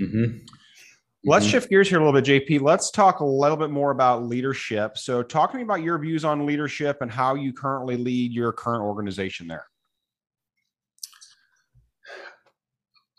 Mm-hmm. 0.00 0.38
Let's 1.24 1.44
mm-hmm. 1.44 1.52
shift 1.52 1.70
gears 1.70 1.88
here 1.88 2.00
a 2.00 2.04
little 2.04 2.20
bit, 2.20 2.48
JP. 2.48 2.62
Let's 2.62 2.90
talk 2.90 3.20
a 3.20 3.24
little 3.24 3.56
bit 3.56 3.70
more 3.70 3.90
about 3.90 4.24
leadership. 4.24 4.98
So, 4.98 5.22
talk 5.22 5.52
to 5.52 5.56
me 5.56 5.62
about 5.62 5.82
your 5.82 5.98
views 5.98 6.24
on 6.24 6.44
leadership 6.44 6.98
and 7.00 7.10
how 7.10 7.36
you 7.36 7.52
currently 7.52 7.96
lead 7.96 8.32
your 8.32 8.52
current 8.52 8.82
organization 8.82 9.46
there. 9.46 9.66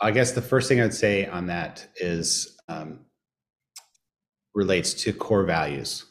I 0.03 0.11
guess 0.11 0.33
the 0.33 0.41
first 0.41 0.67
thing 0.67 0.81
I'd 0.81 0.93
say 0.93 1.25
on 1.27 1.47
that 1.47 1.87
is 1.95 2.57
um, 2.67 2.99
relates 4.53 4.93
to 4.95 5.13
core 5.13 5.45
values. 5.45 6.03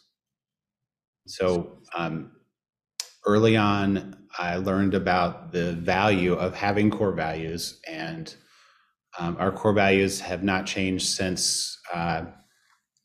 So, 1.27 1.77
um, 1.95 2.33
early 3.27 3.55
on, 3.55 4.17
I 4.39 4.57
learned 4.57 4.95
about 4.95 5.53
the 5.53 5.75
value 5.75 6.33
of 6.33 6.55
having 6.55 6.91
core 6.91 7.13
values 7.13 7.81
and 7.87 8.35
um, 9.19 9.37
our 9.39 9.53
core 9.53 9.75
values 9.75 10.21
have 10.21 10.43
not 10.43 10.65
changed 10.65 11.07
since 11.07 11.79
uh, 11.93 12.25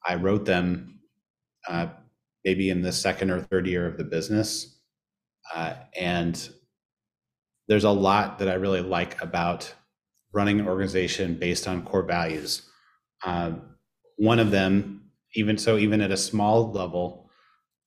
I 0.07 0.15
wrote 0.15 0.45
them, 0.45 1.01
uh, 1.67 1.87
maybe 2.45 2.69
in 2.69 2.81
the 2.81 2.93
second 2.93 3.29
or 3.29 3.41
third 3.41 3.67
year 3.67 3.85
of 3.85 3.97
the 3.97 4.05
business. 4.05 4.79
Uh, 5.53 5.73
and 5.99 6.49
there's 7.67 7.83
a 7.83 7.89
lot 7.89 8.39
that 8.39 8.47
I 8.47 8.53
really 8.53 8.79
like 8.79 9.21
about 9.21 9.73
running 10.37 10.59
an 10.59 10.67
organization 10.67 11.33
based 11.33 11.67
on 11.67 11.83
core 11.83 12.03
values. 12.03 12.61
Um, 13.25 13.61
one 14.17 14.37
of 14.37 14.51
them, 14.51 15.09
even 15.33 15.57
so, 15.57 15.77
even 15.77 15.99
at 15.99 16.11
a 16.11 16.17
small 16.17 16.71
level, 16.71 17.31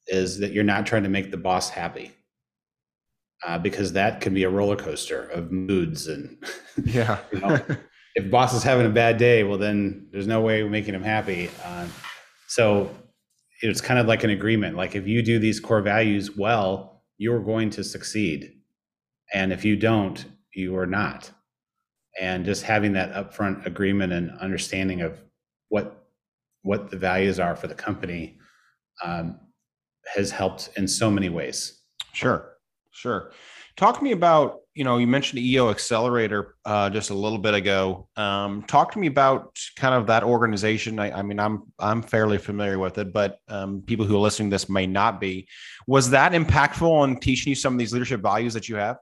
is 0.08 0.40
that 0.40 0.52
you're 0.52 0.64
not 0.64 0.84
trying 0.84 1.04
to 1.04 1.08
make 1.08 1.30
the 1.30 1.36
boss 1.36 1.70
happy. 1.70 2.10
Uh, 3.46 3.56
because 3.56 3.94
that 3.94 4.20
can 4.20 4.34
be 4.34 4.42
a 4.42 4.50
roller 4.50 4.76
coaster 4.76 5.22
of 5.30 5.50
moods 5.50 6.08
and 6.08 6.44
yeah 6.84 7.16
you 7.32 7.40
know, 7.40 7.58
if 8.14 8.30
boss 8.30 8.52
is 8.52 8.62
having 8.62 8.84
a 8.84 8.90
bad 8.90 9.16
day, 9.16 9.44
well, 9.44 9.56
then 9.56 10.08
there's 10.10 10.26
no 10.26 10.42
way 10.42 10.62
making 10.64 10.94
him 10.94 11.02
happy. 11.02 11.48
Uh, 11.64 11.86
so 12.48 12.90
it's 13.62 13.80
kind 13.80 13.98
of 13.98 14.06
like 14.06 14.24
an 14.24 14.30
agreement. 14.30 14.76
Like 14.76 14.94
if 14.94 15.06
you 15.06 15.22
do 15.22 15.38
these 15.38 15.60
core 15.60 15.80
values 15.80 16.36
well, 16.36 17.02
you're 17.16 17.40
going 17.40 17.70
to 17.70 17.84
succeed, 17.84 18.52
and 19.32 19.52
if 19.52 19.64
you 19.64 19.76
don't, 19.76 20.24
you 20.52 20.76
are 20.76 20.86
not. 20.86 21.30
And 22.20 22.44
just 22.44 22.62
having 22.62 22.92
that 22.92 23.12
upfront 23.14 23.66
agreement 23.66 24.12
and 24.12 24.30
understanding 24.38 25.00
of 25.00 25.18
what 25.68 26.06
what 26.62 26.90
the 26.90 26.96
values 26.96 27.40
are 27.40 27.56
for 27.56 27.66
the 27.66 27.74
company 27.74 28.38
um, 29.02 29.40
has 30.14 30.30
helped 30.30 30.68
in 30.76 30.86
so 30.86 31.10
many 31.10 31.30
ways. 31.30 31.80
Sure, 32.12 32.56
sure. 32.90 33.32
Talk 33.76 33.96
to 33.98 34.04
me 34.04 34.12
about 34.12 34.60
you 34.74 34.84
know, 34.84 34.98
you 34.98 35.06
mentioned 35.06 35.40
EO 35.40 35.70
Accelerator 35.70 36.54
uh, 36.64 36.88
just 36.90 37.10
a 37.10 37.14
little 37.14 37.38
bit 37.38 37.54
ago. 37.54 38.08
Um, 38.16 38.62
talk 38.62 38.92
to 38.92 38.98
me 38.98 39.08
about 39.08 39.58
kind 39.76 39.94
of 39.94 40.06
that 40.06 40.22
organization. 40.22 40.98
I, 40.98 41.18
I 41.18 41.22
mean, 41.22 41.40
I'm 41.40 41.64
I'm 41.78 42.02
fairly 42.02 42.38
familiar 42.38 42.78
with 42.78 42.98
it, 42.98 43.12
but 43.12 43.38
um, 43.48 43.82
people 43.82 44.06
who 44.06 44.16
are 44.16 44.20
listening 44.20 44.48
to 44.50 44.54
this 44.54 44.68
may 44.68 44.86
not 44.86 45.20
be. 45.20 45.48
Was 45.86 46.10
that 46.10 46.32
impactful 46.32 46.88
on 46.88 47.18
teaching 47.18 47.50
you 47.50 47.56
some 47.56 47.74
of 47.74 47.78
these 47.78 47.92
leadership 47.92 48.22
values 48.22 48.54
that 48.54 48.68
you 48.68 48.76
have? 48.76 48.96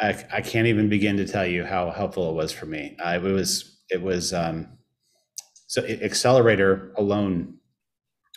I, 0.00 0.24
I 0.32 0.40
can't 0.40 0.66
even 0.66 0.88
begin 0.88 1.16
to 1.16 1.26
tell 1.26 1.46
you 1.46 1.64
how 1.64 1.90
helpful 1.90 2.30
it 2.30 2.34
was 2.34 2.52
for 2.52 2.66
me. 2.66 2.96
Uh, 3.04 3.18
it 3.22 3.22
was 3.22 3.78
it 3.90 4.02
was 4.02 4.32
um, 4.32 4.68
so 5.66 5.82
Accelerator 5.84 6.92
alone. 6.96 7.54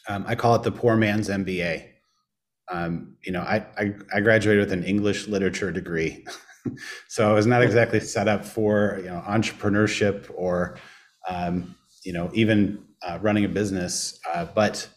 Um, 0.08 0.26
I 0.28 0.36
call 0.36 0.56
it 0.56 0.64
the 0.64 0.72
poor 0.72 0.96
man's 0.96 1.30
MBA 1.30 1.92
um, 2.72 3.18
you 3.24 3.32
know, 3.32 3.42
I, 3.42 3.66
I, 3.78 3.94
I 4.14 4.20
graduated 4.22 4.64
with 4.64 4.74
an 4.74 4.84
English 4.84 5.28
literature 5.28 5.72
degree, 5.72 6.26
so 7.08 7.30
I 7.30 7.34
was 7.34 7.46
not 7.46 7.62
exactly 7.62 8.00
set 8.00 8.28
up 8.28 8.46
for 8.46 8.98
you 9.00 9.10
know 9.10 9.22
entrepreneurship 9.28 10.32
or 10.34 10.78
um, 11.28 11.76
you 12.04 12.14
know 12.14 12.30
even 12.34 12.84
uh, 13.04 13.20
running 13.22 13.46
a 13.46 13.50
business, 13.50 14.20
uh, 14.34 14.46
but 14.46 14.88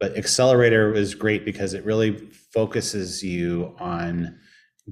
but 0.00 0.16
accelerator 0.18 0.92
is 0.92 1.14
great 1.14 1.44
because 1.44 1.72
it 1.72 1.84
really 1.84 2.16
focuses 2.52 3.22
you 3.22 3.74
on 3.78 4.38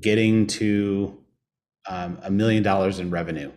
getting 0.01 0.47
to 0.47 1.19
um, 1.89 2.19
a 2.23 2.31
million 2.31 2.63
dollars 2.63 2.99
in 2.99 3.11
revenue. 3.11 3.51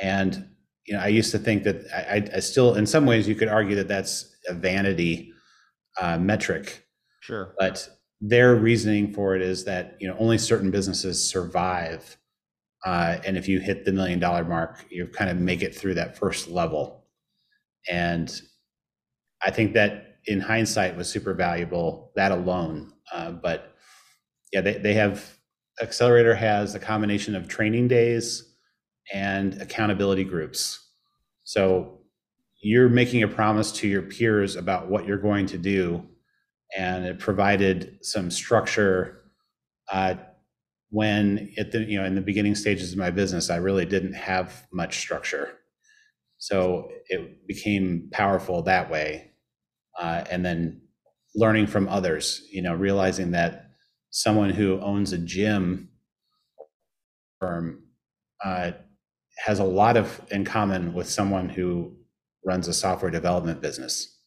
And 0.00 0.50
you 0.90 0.96
know 0.96 1.02
i 1.02 1.08
used 1.08 1.30
to 1.30 1.38
think 1.38 1.62
that 1.62 1.86
I, 1.94 2.36
I, 2.36 2.40
still 2.40 2.74
in 2.74 2.84
some 2.84 3.06
ways 3.06 3.28
you 3.28 3.36
could 3.36 3.48
argue 3.48 3.76
that 3.76 3.88
that's 3.88 4.34
a 4.48 4.54
vanity 4.54 5.32
uh, 6.00 6.18
metric. 6.18 6.86
Sure. 7.20 7.54
But 7.58 7.88
their 8.20 8.54
reasoning 8.56 9.12
for 9.12 9.36
it 9.36 9.42
is 9.42 9.64
that 9.64 9.96
you 10.00 10.08
know 10.08 10.16
only 10.18 10.36
certain 10.36 10.70
businesses 10.70 11.26
survive 11.26 12.16
uh, 12.84 13.18
and 13.26 13.36
if 13.36 13.46
you 13.46 13.60
hit 13.60 13.84
the 13.84 13.92
million 13.92 14.18
dollar 14.18 14.44
mark 14.44 14.84
you 14.90 15.06
kind 15.06 15.30
of 15.30 15.36
make 15.36 15.62
it 15.62 15.74
through 15.74 15.94
that 15.94 16.18
first 16.18 16.48
level. 16.48 17.06
And 17.88 18.28
i 19.42 19.50
think 19.50 19.74
that 19.74 20.18
in 20.26 20.40
hindsight 20.40 20.96
was 20.96 21.08
super 21.08 21.34
valuable 21.34 22.12
that 22.16 22.32
alone. 22.32 22.92
Uh, 23.12 23.30
but 23.30 23.74
yeah 24.52 24.60
they, 24.60 24.78
they 24.78 24.94
have 24.94 25.38
accelerator 25.80 26.34
has 26.34 26.74
a 26.74 26.78
combination 26.78 27.34
of 27.34 27.48
training 27.48 27.88
days 27.88 28.54
and 29.12 29.60
accountability 29.60 30.24
groups 30.24 30.88
so 31.44 31.98
you're 32.62 32.88
making 32.88 33.22
a 33.22 33.28
promise 33.28 33.72
to 33.72 33.88
your 33.88 34.02
peers 34.02 34.56
about 34.56 34.88
what 34.88 35.06
you're 35.06 35.18
going 35.18 35.46
to 35.46 35.58
do 35.58 36.06
and 36.76 37.04
it 37.04 37.18
provided 37.18 37.98
some 38.02 38.30
structure 38.30 39.22
uh, 39.90 40.14
when 40.90 41.52
at 41.58 41.72
the 41.72 41.80
you 41.84 41.98
know 41.98 42.04
in 42.04 42.14
the 42.14 42.20
beginning 42.20 42.54
stages 42.54 42.92
of 42.92 42.98
my 42.98 43.10
business 43.10 43.50
i 43.50 43.56
really 43.56 43.86
didn't 43.86 44.14
have 44.14 44.66
much 44.72 44.98
structure 44.98 45.58
so 46.38 46.90
it 47.08 47.46
became 47.46 48.08
powerful 48.12 48.62
that 48.62 48.90
way 48.90 49.30
uh, 49.98 50.24
and 50.30 50.44
then 50.44 50.80
learning 51.34 51.66
from 51.66 51.88
others. 51.88 52.42
You 52.50 52.62
know, 52.62 52.74
realizing 52.74 53.32
that 53.32 53.69
someone 54.10 54.50
who 54.50 54.80
owns 54.80 55.12
a 55.12 55.18
gym 55.18 55.88
firm 57.38 57.84
uh, 58.44 58.72
has 59.38 59.58
a 59.58 59.64
lot 59.64 59.96
of 59.96 60.20
in 60.30 60.44
common 60.44 60.92
with 60.92 61.08
someone 61.08 61.48
who 61.48 61.96
runs 62.44 62.68
a 62.68 62.72
software 62.72 63.10
development 63.10 63.60
business. 63.60 64.18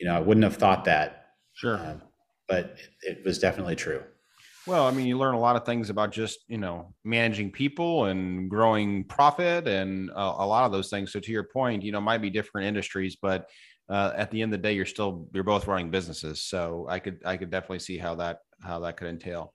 You 0.00 0.08
know, 0.08 0.16
I 0.16 0.20
wouldn't 0.20 0.44
have 0.44 0.56
thought 0.56 0.84
that. 0.84 1.26
Sure. 1.54 1.76
Uh, 1.76 1.96
but 2.48 2.76
it, 3.02 3.18
it 3.18 3.24
was 3.24 3.38
definitely 3.38 3.76
true. 3.76 4.02
Well, 4.66 4.86
I 4.86 4.92
mean, 4.92 5.06
you 5.06 5.18
learn 5.18 5.34
a 5.34 5.40
lot 5.40 5.56
of 5.56 5.66
things 5.66 5.90
about 5.90 6.10
just 6.10 6.40
you 6.48 6.58
know 6.58 6.94
managing 7.04 7.50
people 7.50 8.06
and 8.06 8.48
growing 8.48 9.04
profit 9.04 9.68
and 9.68 10.10
a, 10.10 10.20
a 10.20 10.46
lot 10.46 10.64
of 10.64 10.72
those 10.72 10.88
things. 10.90 11.12
So 11.12 11.20
to 11.20 11.32
your 11.32 11.44
point, 11.44 11.82
you 11.82 11.92
know, 11.92 12.00
might 12.00 12.22
be 12.22 12.30
different 12.30 12.66
industries, 12.66 13.16
but 13.20 13.48
uh, 13.88 14.12
at 14.16 14.30
the 14.30 14.40
end 14.40 14.54
of 14.54 14.62
the 14.62 14.68
day, 14.68 14.74
you're 14.74 14.86
still 14.86 15.28
you're 15.34 15.44
both 15.44 15.66
running 15.66 15.90
businesses. 15.90 16.40
So 16.40 16.86
I 16.88 16.98
could 16.98 17.20
I 17.24 17.36
could 17.36 17.50
definitely 17.50 17.80
see 17.80 17.98
how 17.98 18.14
that 18.16 18.38
how 18.64 18.80
that 18.80 18.96
could 18.96 19.08
entail. 19.08 19.52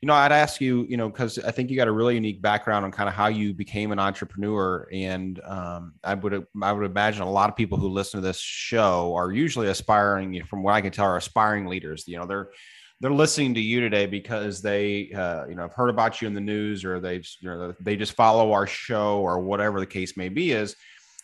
You 0.00 0.06
know, 0.06 0.14
I'd 0.14 0.30
ask 0.30 0.60
you, 0.60 0.86
you 0.88 0.96
know, 0.96 1.08
because 1.08 1.40
I 1.40 1.50
think 1.50 1.70
you 1.70 1.76
got 1.76 1.88
a 1.88 1.92
really 1.92 2.14
unique 2.14 2.40
background 2.40 2.84
on 2.84 2.92
kind 2.92 3.08
of 3.08 3.14
how 3.14 3.26
you 3.26 3.52
became 3.52 3.90
an 3.90 3.98
entrepreneur, 3.98 4.88
and 4.92 5.40
um, 5.44 5.94
I 6.04 6.14
would 6.14 6.46
I 6.62 6.72
would 6.72 6.88
imagine 6.88 7.22
a 7.22 7.30
lot 7.30 7.50
of 7.50 7.56
people 7.56 7.78
who 7.78 7.88
listen 7.88 8.20
to 8.20 8.26
this 8.26 8.38
show 8.38 9.14
are 9.16 9.32
usually 9.32 9.68
aspiring, 9.68 10.44
from 10.44 10.62
what 10.62 10.74
I 10.74 10.80
can 10.82 10.92
tell, 10.92 11.06
are 11.06 11.16
aspiring 11.16 11.66
leaders. 11.66 12.04
You 12.06 12.18
know, 12.18 12.26
they're 12.26 12.50
they're 13.00 13.12
listening 13.12 13.54
to 13.54 13.60
you 13.60 13.80
today 13.80 14.06
because 14.06 14.60
they 14.60 15.10
uh, 15.12 15.46
you 15.46 15.54
know 15.54 15.62
have 15.62 15.72
heard 15.72 15.90
about 15.90 16.20
you 16.20 16.28
in 16.28 16.34
the 16.34 16.40
news 16.40 16.84
or 16.84 17.00
they've 17.00 17.26
you 17.40 17.48
know 17.48 17.74
they 17.80 17.96
just 17.96 18.12
follow 18.12 18.52
our 18.52 18.66
show 18.66 19.18
or 19.20 19.40
whatever 19.40 19.80
the 19.80 19.86
case 19.86 20.16
may 20.16 20.28
be 20.28 20.52
is 20.52 20.76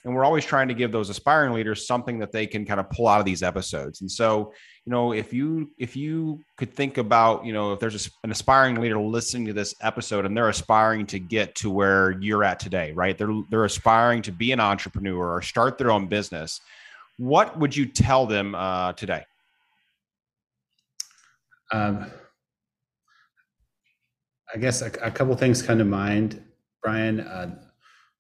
and 0.04 0.14
we're 0.14 0.24
always 0.24 0.44
trying 0.44 0.68
to 0.68 0.74
give 0.74 0.92
those 0.92 1.08
aspiring 1.10 1.52
leaders 1.52 1.86
something 1.86 2.18
that 2.18 2.30
they 2.30 2.46
can 2.46 2.64
kind 2.64 2.78
of 2.78 2.88
pull 2.90 3.08
out 3.08 3.20
of 3.20 3.26
these 3.26 3.42
episodes 3.42 4.00
and 4.00 4.10
so 4.10 4.52
you 4.86 4.90
know 4.90 5.12
if 5.12 5.32
you 5.32 5.70
if 5.78 5.96
you 5.96 6.40
could 6.56 6.72
think 6.72 6.98
about 6.98 7.44
you 7.44 7.52
know 7.52 7.72
if 7.72 7.80
there's 7.80 8.06
a, 8.06 8.10
an 8.22 8.30
aspiring 8.30 8.80
leader 8.80 8.98
listening 8.98 9.46
to 9.46 9.52
this 9.52 9.74
episode 9.80 10.26
and 10.26 10.36
they're 10.36 10.48
aspiring 10.48 11.06
to 11.06 11.18
get 11.18 11.54
to 11.56 11.70
where 11.70 12.12
you're 12.20 12.44
at 12.44 12.60
today 12.60 12.92
right? 12.92 13.16
They're 13.16 13.42
they're 13.50 13.64
aspiring 13.64 14.22
to 14.22 14.32
be 14.32 14.52
an 14.52 14.60
entrepreneur 14.60 15.36
or 15.36 15.42
start 15.42 15.78
their 15.78 15.90
own 15.90 16.06
business. 16.06 16.60
What 17.16 17.58
would 17.58 17.76
you 17.76 17.86
tell 17.86 18.26
them 18.26 18.54
uh, 18.54 18.92
today? 18.92 19.24
Um, 21.72 22.10
i 24.54 24.58
guess 24.58 24.82
a, 24.82 24.86
a, 25.02 25.10
couple 25.10 25.34
things 25.34 25.62
come 25.62 25.78
to 25.78 25.84
mind 25.84 26.44
brian. 26.82 27.20
Uh, 27.20 27.56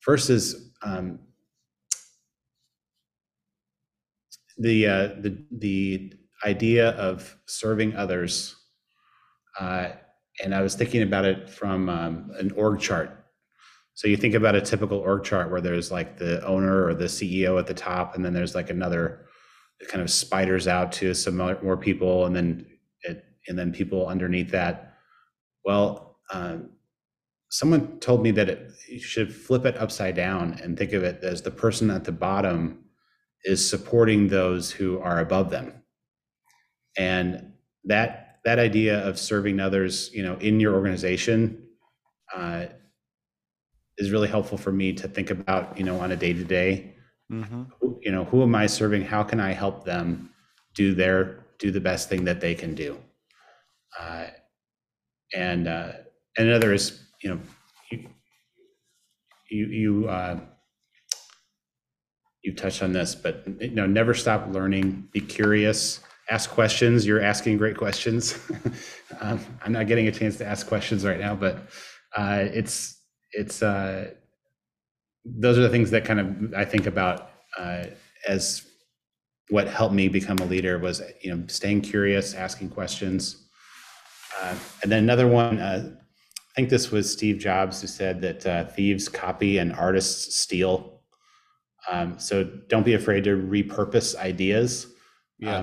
first 0.00 0.30
is 0.30 0.72
um, 0.82 1.20
the 4.58 4.86
uh, 4.86 5.08
the 5.20 5.44
the 5.52 6.12
idea 6.44 6.90
of 6.90 7.36
serving 7.46 7.96
others, 7.96 8.56
uh, 9.58 9.90
and 10.42 10.54
I 10.54 10.62
was 10.62 10.74
thinking 10.74 11.02
about 11.02 11.24
it 11.24 11.48
from 11.48 11.88
um, 11.88 12.30
an 12.38 12.50
org 12.52 12.80
chart. 12.80 13.24
So 13.94 14.08
you 14.08 14.16
think 14.16 14.34
about 14.34 14.56
a 14.56 14.60
typical 14.60 14.98
org 14.98 15.24
chart 15.24 15.50
where 15.50 15.60
there's 15.60 15.92
like 15.92 16.18
the 16.18 16.44
owner 16.44 16.84
or 16.84 16.94
the 16.94 17.04
CEO 17.04 17.58
at 17.58 17.66
the 17.66 17.74
top, 17.74 18.14
and 18.14 18.24
then 18.24 18.32
there's 18.32 18.54
like 18.54 18.70
another 18.70 19.26
kind 19.88 20.02
of 20.02 20.10
spiders 20.10 20.66
out 20.66 20.92
to 20.92 21.14
some 21.14 21.36
more 21.36 21.76
people, 21.76 22.26
and 22.26 22.34
then 22.34 22.66
it 23.02 23.24
and 23.48 23.58
then 23.58 23.72
people 23.72 24.08
underneath 24.08 24.50
that. 24.50 24.94
Well, 25.64 26.18
um, 26.32 26.70
someone 27.50 28.00
told 28.00 28.22
me 28.22 28.32
that 28.32 28.48
it, 28.48 28.72
you 28.88 29.00
should 29.00 29.32
flip 29.32 29.64
it 29.64 29.76
upside 29.78 30.16
down 30.16 30.58
and 30.62 30.76
think 30.76 30.92
of 30.92 31.04
it 31.04 31.22
as 31.22 31.42
the 31.42 31.50
person 31.50 31.90
at 31.90 32.04
the 32.04 32.12
bottom 32.12 32.84
is 33.44 33.66
supporting 33.68 34.26
those 34.26 34.72
who 34.72 34.98
are 34.98 35.20
above 35.20 35.50
them 35.50 35.83
and 36.96 37.52
that 37.84 38.38
that 38.44 38.58
idea 38.58 39.06
of 39.06 39.18
serving 39.18 39.60
others 39.60 40.10
you 40.12 40.22
know 40.22 40.36
in 40.36 40.60
your 40.60 40.74
organization 40.74 41.66
uh, 42.34 42.66
is 43.98 44.10
really 44.10 44.28
helpful 44.28 44.58
for 44.58 44.72
me 44.72 44.92
to 44.92 45.08
think 45.08 45.30
about 45.30 45.76
you 45.78 45.84
know 45.84 46.00
on 46.00 46.12
a 46.12 46.16
day 46.16 46.32
to 46.32 46.44
day 46.44 46.94
you 48.00 48.12
know 48.12 48.24
who 48.24 48.42
am 48.42 48.54
i 48.54 48.66
serving 48.66 49.02
how 49.02 49.22
can 49.22 49.40
i 49.40 49.52
help 49.52 49.84
them 49.84 50.30
do 50.74 50.94
their 50.94 51.44
do 51.58 51.70
the 51.70 51.80
best 51.80 52.08
thing 52.08 52.24
that 52.24 52.40
they 52.40 52.54
can 52.54 52.74
do 52.74 52.98
uh, 53.98 54.26
and 55.34 55.66
uh, 55.66 55.92
and 56.36 56.48
another 56.48 56.72
is 56.72 57.00
you 57.22 57.30
know 57.30 57.40
you 57.90 58.08
you, 59.50 59.66
you 59.66 60.08
uh, 60.08 60.38
you 62.44 62.52
touched 62.52 62.82
on 62.82 62.92
this, 62.92 63.14
but 63.14 63.42
you 63.58 63.70
know, 63.70 63.86
never 63.86 64.14
stop 64.14 64.46
learning. 64.52 65.08
Be 65.12 65.20
curious. 65.20 66.00
Ask 66.30 66.50
questions. 66.50 67.06
You're 67.06 67.20
asking 67.20 67.58
great 67.58 67.76
questions. 67.76 68.38
um, 69.20 69.40
I'm 69.62 69.72
not 69.72 69.86
getting 69.86 70.08
a 70.08 70.12
chance 70.12 70.36
to 70.38 70.46
ask 70.46 70.66
questions 70.66 71.04
right 71.04 71.20
now, 71.20 71.34
but 71.34 71.68
uh, 72.16 72.40
it's 72.40 73.00
it's 73.32 73.62
uh, 73.62 74.10
those 75.24 75.58
are 75.58 75.62
the 75.62 75.68
things 75.68 75.90
that 75.90 76.04
kind 76.04 76.20
of 76.20 76.54
I 76.54 76.64
think 76.64 76.86
about 76.86 77.30
uh, 77.58 77.84
as 78.26 78.66
what 79.50 79.68
helped 79.68 79.94
me 79.94 80.08
become 80.08 80.38
a 80.38 80.46
leader 80.46 80.78
was 80.78 81.02
you 81.22 81.34
know 81.34 81.44
staying 81.46 81.82
curious, 81.82 82.34
asking 82.34 82.70
questions, 82.70 83.48
uh, 84.40 84.54
and 84.82 84.90
then 84.90 85.02
another 85.02 85.28
one. 85.28 85.58
Uh, 85.58 85.90
I 85.94 86.54
think 86.54 86.70
this 86.70 86.92
was 86.92 87.10
Steve 87.10 87.38
Jobs 87.38 87.80
who 87.80 87.88
said 87.88 88.20
that 88.20 88.46
uh, 88.46 88.64
thieves 88.66 89.08
copy 89.08 89.58
and 89.58 89.72
artists 89.72 90.36
steal 90.36 90.94
um, 91.90 92.18
so 92.18 92.44
don't 92.44 92.84
be 92.84 92.94
afraid 92.94 93.24
to 93.24 93.36
repurpose 93.36 94.16
ideas. 94.16 94.86
Um, 94.86 94.90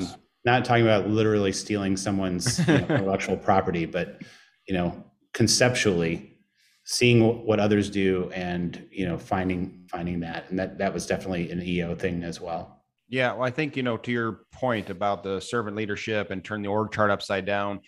yes. 0.02 0.14
Um, 0.14 0.21
not 0.46 0.66
talking 0.66 0.84
about 0.84 1.08
literally 1.08 1.52
stealing 1.52 1.96
someone's 1.98 2.60
you 2.60 2.66
know, 2.66 2.74
intellectual 2.90 3.38
property, 3.38 3.86
but 3.86 4.22
you 4.68 4.74
know, 4.74 5.04
conceptually 5.34 6.38
seeing 6.84 7.46
what 7.46 7.60
others 7.60 7.90
do 7.90 8.30
and 8.34 8.88
you 8.92 9.06
know 9.06 9.18
finding 9.18 9.86
finding 9.90 10.20
that. 10.22 10.50
And 10.50 10.60
that 10.60 10.78
that 10.80 10.94
was 10.94 11.06
definitely 11.06 11.52
an 11.52 11.62
eo 11.62 11.96
thing 11.96 12.24
as 12.24 12.42
well. 12.42 12.84
Yeah 13.08 13.34
well 13.34 13.44
i 13.44 13.52
think 13.52 13.76
you 13.76 13.84
know 13.84 13.98
to 13.98 14.12
your 14.12 14.42
point 14.54 14.90
about 14.90 15.22
the 15.22 15.40
servant 15.42 15.76
leadership 15.76 16.32
and 16.32 16.44
turn 16.44 16.62
the 16.62 16.70
org 16.70 16.92
chart 16.92 17.12
upside 17.12 17.46
down 17.46 17.82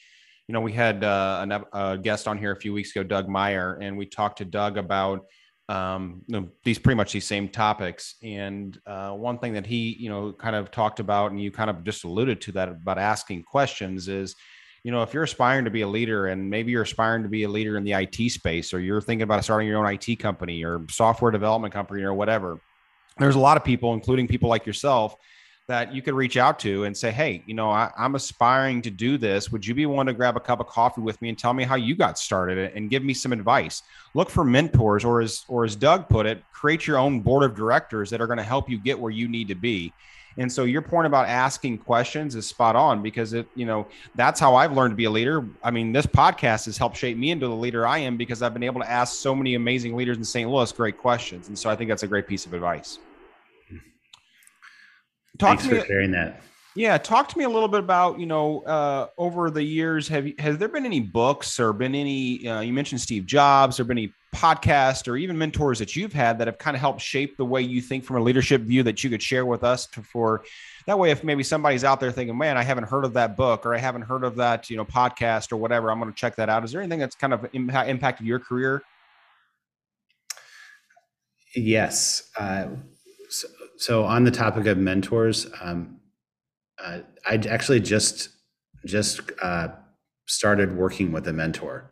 you 0.48 0.54
know 0.54 0.60
we 0.60 0.74
had 0.74 1.04
uh, 1.04 1.62
a 1.72 1.98
guest 1.98 2.28
on 2.28 2.38
here 2.38 2.52
a 2.52 2.60
few 2.60 2.74
weeks 2.74 2.92
ago 2.92 3.04
doug 3.04 3.30
meyer 3.30 3.80
and 3.82 3.98
we 3.98 4.06
talked 4.06 4.40
to 4.40 4.46
doug 4.46 4.78
about 4.78 5.22
um, 5.70 6.22
you 6.28 6.40
know, 6.40 6.50
these 6.64 6.78
pretty 6.78 6.98
much 6.98 7.14
these 7.14 7.26
same 7.26 7.48
topics. 7.48 8.16
And 8.22 8.78
uh, 8.86 9.12
one 9.12 9.40
thing 9.40 9.54
that 9.54 9.66
he, 9.66 9.96
you 10.00 10.10
know, 10.10 10.34
kind 10.34 10.56
of 10.56 10.72
talked 10.72 11.00
about, 11.00 11.32
and 11.32 11.42
you 11.42 11.52
kind 11.52 11.70
of 11.70 11.84
just 11.84 12.04
alluded 12.04 12.42
to 12.42 12.52
that 12.54 12.70
about 12.70 12.98
asking 12.98 13.44
questions 13.44 14.08
is, 14.08 14.36
you 14.84 14.92
know, 14.92 15.02
if 15.02 15.14
you're 15.14 15.24
aspiring 15.24 15.64
to 15.64 15.72
be 15.72 15.82
a 15.82 15.88
leader 15.88 16.28
and 16.28 16.50
maybe 16.50 16.72
you're 16.72 16.84
aspiring 16.84 17.24
to 17.24 17.30
be 17.30 17.44
a 17.44 17.50
leader 17.50 17.78
in 17.78 17.86
the 17.86 17.94
IT 17.94 18.32
space, 18.32 18.74
or 18.74 18.82
you're 18.82 19.02
thinking 19.02 19.24
about 19.24 19.44
starting 19.44 19.68
your 19.68 19.86
own 19.86 19.98
IT 20.00 20.20
company 20.20 20.64
or 20.64 20.86
software 20.90 21.32
development 21.32 21.74
company 21.74 22.04
or 22.04 22.14
whatever, 22.14 22.60
there's 23.18 23.36
a 23.36 23.40
lot 23.40 23.56
of 23.56 23.64
people, 23.64 23.94
including 23.94 24.28
people 24.28 24.50
like 24.50 24.66
yourself, 24.66 25.16
that 25.68 25.94
you 25.94 26.02
could 26.02 26.14
reach 26.14 26.36
out 26.36 26.60
to 26.60 26.84
and 26.84 26.96
say, 26.96 27.10
Hey, 27.10 27.44
you 27.46 27.54
know, 27.54 27.70
I, 27.70 27.90
am 27.98 28.16
aspiring 28.16 28.82
to 28.82 28.92
do 28.92 29.18
this. 29.18 29.52
Would 29.52 29.66
you 29.66 29.74
be 29.74 29.86
willing 29.86 30.08
to 30.08 30.14
grab 30.14 30.36
a 30.36 30.40
cup 30.40 30.60
of 30.60 30.68
coffee 30.68 31.02
with 31.02 31.22
me 31.22 31.30
and 31.30 31.38
tell 31.38 31.54
me 31.54 31.64
how 31.64 31.76
you 31.76 31.96
got 31.96 32.20
started 32.20 32.74
and 32.76 32.90
give 32.90 33.04
me 33.04 33.14
some 33.14 33.32
advice? 33.32 33.82
Look 34.14 34.30
for 34.30 34.44
mentors, 34.44 35.06
or 35.06 35.22
as 35.22 35.46
or 35.48 35.64
as 35.64 35.76
Doug 35.76 36.10
put 36.10 36.26
it, 36.26 36.44
create 36.52 36.86
your 36.86 36.98
own 36.98 37.22
board 37.22 37.44
of 37.44 37.56
directors 37.56 38.10
that 38.10 38.20
are 38.20 38.28
going 38.28 38.38
to 38.38 38.44
help 38.44 38.70
you 38.70 38.78
get 38.78 39.00
where 39.00 39.12
you 39.12 39.28
need 39.28 39.48
to 39.48 39.56
be. 39.56 39.94
And 40.38 40.52
so 40.52 40.64
your 40.64 40.82
point 40.82 41.06
about 41.06 41.28
asking 41.28 41.78
questions 41.78 42.36
is 42.36 42.48
spot 42.48 42.76
on 42.76 43.04
because 43.04 43.34
it, 43.34 43.48
you 43.56 43.66
know, 43.66 43.88
that's 44.16 44.40
how 44.40 44.56
I've 44.56 44.74
learned 44.74 44.94
to 44.94 44.96
be 44.96 45.06
a 45.06 45.12
leader. 45.12 45.46
I 45.64 45.70
mean, 45.70 45.92
this 45.92 46.08
podcast 46.08 46.66
has 46.66 46.78
helped 46.78 46.98
shape 46.98 47.18
me 47.18 47.30
into 47.32 47.48
the 47.48 47.56
leader 47.56 47.86
I 47.86 48.00
am 48.00 48.18
because 48.18 48.42
I've 48.42 48.54
been 48.54 48.64
able 48.64 48.82
to 48.82 48.90
ask 48.90 49.16
so 49.16 49.36
many 49.36 49.54
amazing 49.56 49.96
leaders 49.96 50.18
in 50.18 50.24
St. 50.24 50.50
Louis 50.50 50.72
great 50.72 50.98
questions. 50.98 51.50
And 51.50 51.58
so 51.58 51.70
I 51.70 51.76
think 51.76 51.90
that's 51.90 52.04
a 52.04 52.08
great 52.08 52.28
piece 52.28 52.48
of 52.48 52.54
advice. 52.54 52.98
Talk 55.40 55.60
Thanks 55.60 55.66
for 55.66 55.76
me, 55.76 55.84
sharing 55.88 56.12
that. 56.12 56.42
Yeah, 56.76 56.98
talk 56.98 57.30
to 57.30 57.38
me 57.38 57.44
a 57.44 57.50
little 57.50 57.68
bit 57.68 57.80
about 57.80 58.20
you 58.20 58.26
know 58.26 58.62
uh, 58.62 59.08
over 59.18 59.50
the 59.50 59.64
years. 59.64 60.08
Have 60.08 60.28
has 60.40 60.58
there 60.58 60.68
been 60.68 60.86
any 60.86 61.00
books 61.00 61.60
or 61.60 61.74
been 61.74 61.96
any? 61.96 62.48
Uh, 62.48 62.62
you 62.62 62.74
mentioned 62.74 63.02
Steve 63.02 63.26
Jobs. 63.26 63.80
Or 63.80 63.84
been 63.84 63.98
any 63.98 64.14
podcasts 64.34 65.08
or 65.08 65.16
even 65.16 65.38
mentors 65.38 65.80
that 65.80 65.96
you've 65.96 66.12
had 66.12 66.40
that 66.40 66.48
have 66.48 66.58
kind 66.58 66.76
of 66.76 66.82
helped 66.82 67.00
shape 67.00 67.38
the 67.38 67.46
way 67.46 67.62
you 67.62 67.82
think 67.82 68.04
from 68.04 68.18
a 68.18 68.20
leadership 68.20 68.62
view 68.62 68.84
that 68.84 69.04
you 69.04 69.10
could 69.10 69.22
share 69.22 69.46
with 69.46 69.64
us 69.64 69.86
to, 69.86 70.02
for 70.02 70.44
that 70.88 70.98
way 70.98 71.12
if 71.12 71.24
maybe 71.24 71.44
somebody's 71.44 71.84
out 71.84 72.00
there 72.00 72.12
thinking 72.12 72.36
man 72.36 72.58
i 72.58 72.64
haven't 72.64 72.86
heard 72.86 73.06
of 73.06 73.14
that 73.14 73.38
book 73.38 73.66
or 73.66 73.76
i 73.76 73.78
haven't 73.78 74.02
heard 74.02 74.24
of 74.24 74.36
that 74.36 74.70
you 74.70 74.76
know 74.76 74.84
podcast 74.84 75.52
or 75.52 75.58
whatever 75.58 75.92
i'm 75.92 76.00
going 76.00 76.12
to 76.12 76.18
check 76.18 76.36
that 76.36 76.50
out 76.50 76.64
is 76.64 76.72
there 76.72 76.82
anything 76.82 77.00
that's 77.00 77.16
kind 77.16 77.32
of 77.32 77.48
impact, 77.54 77.90
impacted 77.90 78.26
your 78.26 78.40
career 78.40 78.82
yes 81.56 82.32
uh, 82.38 82.66
so, 83.84 84.06
on 84.06 84.24
the 84.24 84.32
topic 84.32 84.66
of 84.66 84.78
mentors 84.78 85.48
um, 85.62 86.00
uh, 86.84 87.00
i 87.26 87.36
actually 87.36 87.80
just 87.80 88.30
just 88.86 89.22
uh, 89.42 89.70
started 90.28 90.76
working 90.76 91.12
with 91.12 91.28
a 91.28 91.34
mentor. 91.34 91.90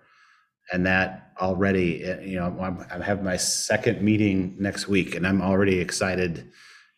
And 0.73 0.85
that 0.85 1.33
already 1.41 2.03
eh, 2.03 2.21
you 2.21 2.37
know 2.39 2.77
i 2.91 3.03
have 3.03 3.23
my 3.23 3.35
second 3.35 4.01
meeting 4.01 4.55
next 4.59 4.87
week 4.87 5.15
and 5.15 5.25
i'm 5.25 5.41
already 5.41 5.79
excited 5.79 6.49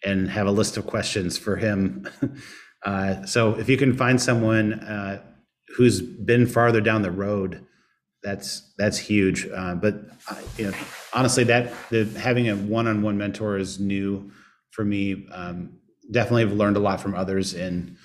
and 0.04 0.30
have 0.30 0.48
a 0.48 0.52
list 0.52 0.78
of 0.78 0.86
questions 0.86 1.38
for 1.38 1.56
him. 1.56 2.08
Uh, 2.86 3.26
so 3.26 3.54
if 3.54 3.70
you 3.70 3.78
can 3.78 3.96
find 3.96 4.22
someone 4.22 4.74
uh, 4.74 5.18
who's 5.78 6.02
been 6.02 6.46
farther 6.46 6.82
down 6.82 7.02
the 7.02 7.10
road 7.10 7.66
that's 8.22 8.74
that's 8.78 8.98
huge. 8.98 9.48
Uh, 9.56 9.74
but 9.76 9.96
uh, 10.30 10.36
you 10.58 10.66
know 10.70 10.78
honestly 11.14 11.46
that 11.46 11.72
the 11.92 12.04
having 12.20 12.50
a 12.50 12.58
one-on-one 12.58 13.18
mentor 13.18 13.58
is 13.58 13.80
new 13.80 14.30
for 14.74 14.84
me 14.84 15.28
um, 15.32 15.78
definitely 16.12 16.44
have 16.44 16.54
learned 16.54 16.78
a 16.78 16.82
lot 16.82 17.00
from 17.00 17.16
others 17.16 17.54
in 17.54 17.98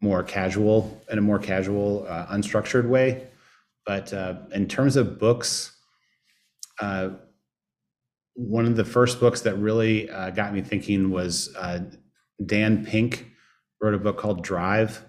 more 0.00 0.22
casual 0.22 1.00
in 1.10 1.18
a 1.18 1.22
more 1.22 1.38
casual 1.38 2.06
uh, 2.08 2.26
unstructured 2.26 2.88
way 2.88 3.28
but 3.88 4.12
uh, 4.12 4.34
in 4.52 4.68
terms 4.68 4.96
of 4.96 5.18
books, 5.18 5.74
uh, 6.78 7.08
one 8.34 8.66
of 8.66 8.76
the 8.76 8.84
first 8.84 9.18
books 9.18 9.40
that 9.40 9.56
really 9.56 10.10
uh, 10.10 10.28
got 10.28 10.52
me 10.52 10.60
thinking 10.60 11.10
was 11.10 11.56
uh, 11.56 11.80
Dan 12.44 12.84
Pink 12.84 13.30
wrote 13.80 13.94
a 13.94 13.98
book 13.98 14.18
called 14.18 14.44
Drive, 14.44 15.02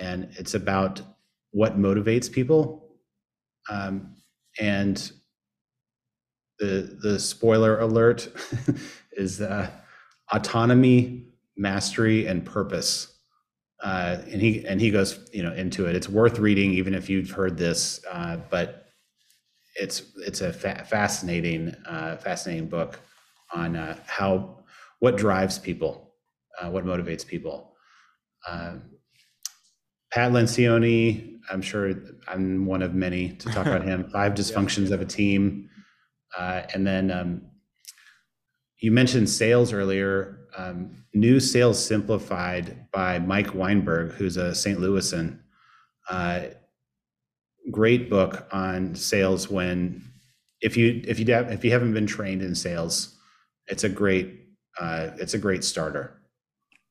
and 0.00 0.28
it's 0.38 0.54
about 0.54 1.02
what 1.50 1.80
motivates 1.80 2.30
people. 2.30 2.94
Um, 3.68 4.14
and 4.60 5.10
the 6.60 6.96
the 7.02 7.18
spoiler 7.18 7.80
alert 7.80 8.28
is 9.14 9.40
uh, 9.40 9.68
autonomy, 10.32 11.26
mastery, 11.56 12.26
and 12.26 12.44
purpose 12.44 13.10
uh, 13.82 14.18
and 14.30 14.40
he 14.40 14.66
and 14.66 14.80
he 14.80 14.90
goes 14.90 15.18
you 15.32 15.42
know 15.42 15.52
into 15.54 15.86
it. 15.86 15.96
It's 15.96 16.08
worth 16.08 16.38
reading, 16.38 16.72
even 16.74 16.94
if 16.94 17.08
you've 17.08 17.30
heard 17.30 17.56
this, 17.56 18.04
uh, 18.10 18.36
but 18.50 18.86
it's 19.74 20.02
it's 20.16 20.42
a 20.42 20.52
fa- 20.52 20.84
fascinating 20.88 21.74
uh, 21.86 22.16
fascinating 22.16 22.68
book 22.68 23.00
on 23.54 23.76
uh, 23.76 23.96
how 24.06 24.64
what 24.98 25.16
drives 25.16 25.58
people, 25.58 26.12
uh, 26.60 26.68
what 26.68 26.84
motivates 26.84 27.26
people. 27.26 27.74
Uh, 28.46 28.74
Pat 30.12 30.32
Lencioni, 30.32 31.38
I'm 31.50 31.62
sure 31.62 31.94
I'm 32.28 32.66
one 32.66 32.82
of 32.82 32.94
many 32.94 33.30
to 33.30 33.48
talk 33.48 33.66
about 33.66 33.84
him. 33.84 34.10
Five 34.12 34.34
dysfunctions 34.34 34.90
of 34.90 35.00
a 35.00 35.06
team, 35.06 35.70
and 36.38 36.86
then 36.86 37.10
um, 37.10 37.42
you 38.80 38.90
mentioned 38.90 39.28
sales 39.28 39.72
earlier. 39.72 40.38
Um, 40.56 41.04
New 41.14 41.38
Sales 41.38 41.84
Simplified 41.84 42.90
by 42.92 43.18
Mike 43.18 43.54
Weinberg, 43.54 44.12
who's 44.12 44.36
a 44.36 44.54
St. 44.54 44.78
Louisan. 44.78 45.38
Uh, 46.08 46.46
great 47.70 48.10
book 48.10 48.48
on 48.52 48.94
sales. 48.94 49.48
When 49.48 50.02
if 50.60 50.76
you 50.76 51.02
if 51.06 51.18
you 51.18 51.26
if 51.34 51.64
you 51.64 51.70
haven't 51.70 51.94
been 51.94 52.06
trained 52.06 52.42
in 52.42 52.54
sales, 52.54 53.18
it's 53.66 53.84
a 53.84 53.88
great 53.88 54.40
uh, 54.78 55.10
it's 55.16 55.34
a 55.34 55.38
great 55.38 55.62
starter. 55.64 56.16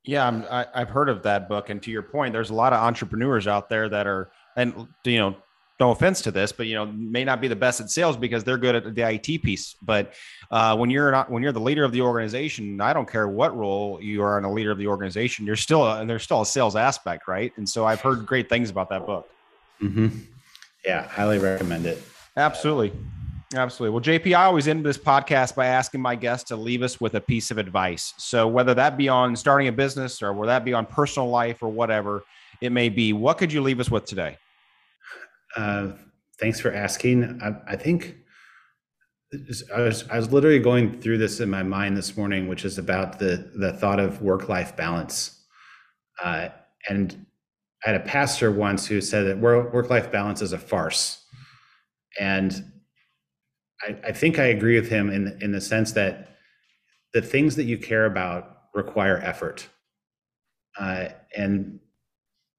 Yeah, 0.06 0.26
I'm, 0.26 0.46
I, 0.50 0.66
I've 0.74 0.90
heard 0.90 1.10
of 1.10 1.24
that 1.24 1.50
book, 1.50 1.70
and 1.70 1.84
to 1.84 1.92
your 1.92 2.02
point, 2.02 2.34
there's 2.34 2.50
a 2.50 2.56
lot 2.56 2.72
of 2.72 2.82
entrepreneurs 2.82 3.48
out 3.48 3.70
there 3.70 3.90
that 3.90 4.08
are, 4.08 4.32
and 4.56 4.88
you 5.04 5.18
know, 5.18 5.36
no 5.80 5.92
offense 5.92 6.22
to 6.22 6.32
this, 6.32 6.52
but 6.52 6.68
you 6.68 6.76
know, 6.76 6.86
may 6.88 7.24
not 7.24 7.40
be 7.40 7.48
the 7.48 7.56
best 7.56 7.80
at 7.80 7.90
sales 7.90 8.18
because 8.18 8.44
they're 8.44 8.58
good 8.58 8.76
at 8.76 8.96
the 8.96 9.02
IT 9.02 9.42
piece. 9.44 9.76
But 9.82 10.14
uh, 10.52 10.76
when 10.76 10.90
you're 10.90 11.12
not, 11.12 11.32
when 11.32 11.42
you're 11.42 11.54
the 11.54 11.62
leader 11.62 11.86
of 11.86 11.92
the 11.92 12.02
organization, 12.02 12.82
I 12.82 12.92
don't 12.92 13.10
care 13.10 13.28
what 13.30 13.56
role 13.56 14.00
you 14.02 14.22
are 14.22 14.38
in 14.38 14.44
a 14.44 14.52
leader 14.52 14.72
of 14.72 14.78
the 14.78 14.88
organization, 14.88 15.46
you're 15.46 15.56
still, 15.56 15.86
a, 15.86 16.06
there's 16.06 16.24
still 16.24 16.42
a 16.42 16.46
sales 16.46 16.76
aspect, 16.76 17.28
right? 17.28 17.54
And 17.56 17.68
so 17.68 17.86
I've 17.86 18.02
heard 18.02 18.26
great 18.26 18.50
things 18.50 18.70
about 18.70 18.90
that 18.90 19.06
book. 19.06 19.30
Mm-hmm. 19.82 20.08
Yeah, 20.86 21.08
highly 21.08 21.40
recommend 21.40 21.86
it. 21.86 22.02
Absolutely. 22.36 22.92
Absolutely. 23.56 23.94
Well, 23.94 24.04
JP, 24.04 24.38
I 24.38 24.44
always 24.44 24.68
end 24.68 24.86
this 24.86 24.98
podcast 24.98 25.56
by 25.56 25.68
asking 25.68 26.02
my 26.02 26.14
guests 26.16 26.50
to 26.50 26.56
leave 26.56 26.84
us 26.84 27.02
with 27.02 27.16
a 27.16 27.22
piece 27.22 27.50
of 27.50 27.58
advice. 27.58 28.14
So 28.18 28.48
whether 28.48 28.76
that 28.76 28.96
be 28.96 29.10
on 29.10 29.36
starting 29.36 29.68
a 29.70 29.72
business 29.72 30.22
or 30.22 30.34
whether 30.34 30.52
that 30.52 30.64
be 30.64 30.74
on 30.74 30.86
personal 30.86 31.30
life 31.30 31.64
or 31.64 31.70
whatever 31.70 32.24
it 32.62 32.72
may 32.72 32.90
be, 32.90 33.12
what 33.12 33.40
could 33.40 33.52
you 33.52 33.62
leave 33.62 33.80
us 33.80 33.90
with 33.90 34.06
today? 34.06 34.38
Uh, 35.56 35.90
thanks 36.40 36.60
for 36.60 36.74
asking. 36.74 37.42
I, 37.42 37.74
I 37.74 37.76
think 37.76 38.16
I 39.76 39.82
was, 39.82 40.08
I 40.10 40.18
was 40.18 40.32
literally 40.32 40.60
going 40.60 41.02
through 41.02 41.20
this 41.20 41.40
in 41.40 41.50
my 41.50 41.62
mind 41.62 41.96
this 41.96 42.18
morning, 42.18 42.48
which 42.48 42.66
is 42.66 42.78
about 42.78 43.20
the 43.20 43.52
the 43.56 43.74
thought 43.74 44.00
of 44.00 44.22
work 44.22 44.50
life 44.50 44.76
balance. 44.76 45.44
Uh, 46.24 46.50
and 46.88 47.26
I 47.86 47.92
had 47.92 48.02
a 48.02 48.04
pastor 48.06 48.52
once 48.52 48.88
who 48.88 49.02
said 49.02 49.28
that 49.28 49.38
work 49.40 49.90
life 49.90 50.12
balance 50.12 50.42
is 50.42 50.52
a 50.54 50.58
farce, 50.58 51.24
and 52.20 52.72
I, 53.82 53.98
I 54.08 54.12
think 54.12 54.40
I 54.40 54.46
agree 54.46 54.80
with 54.80 54.90
him 54.90 55.10
in 55.12 55.38
in 55.42 55.52
the 55.52 55.62
sense 55.62 55.92
that 55.92 56.38
the 57.14 57.22
things 57.22 57.56
that 57.56 57.66
you 57.66 57.78
care 57.78 58.06
about 58.06 58.64
require 58.74 59.18
effort, 59.18 59.68
uh, 60.80 61.10
and 61.38 61.80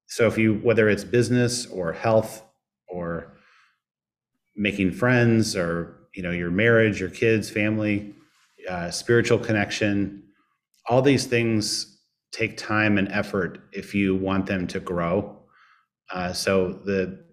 so 0.07 0.29
if 0.29 0.39
you 0.39 0.55
whether 0.63 0.89
it's 0.89 1.05
business 1.05 1.67
or 1.67 1.93
health 1.93 2.45
or 2.91 3.33
making 4.57 4.93
friends 4.93 5.57
or 5.57 5.97
you 6.15 6.23
know 6.23 6.33
your 6.33 6.51
marriage 6.51 7.01
your 7.01 7.09
kids 7.09 7.49
family 7.49 8.15
uh, 8.69 8.91
spiritual 8.91 9.39
connection. 9.39 10.23
All 10.89 11.03
these 11.03 11.27
things 11.27 11.99
take 12.33 12.57
time 12.57 12.99
and 12.99 13.09
effort 13.09 13.61
if 13.73 13.95
you 13.95 14.15
want 14.15 14.47
them 14.47 14.67
to 14.69 14.81
grow. 14.81 15.39
Uh, 16.13 16.33
so 16.33 16.73
the 16.85 17.25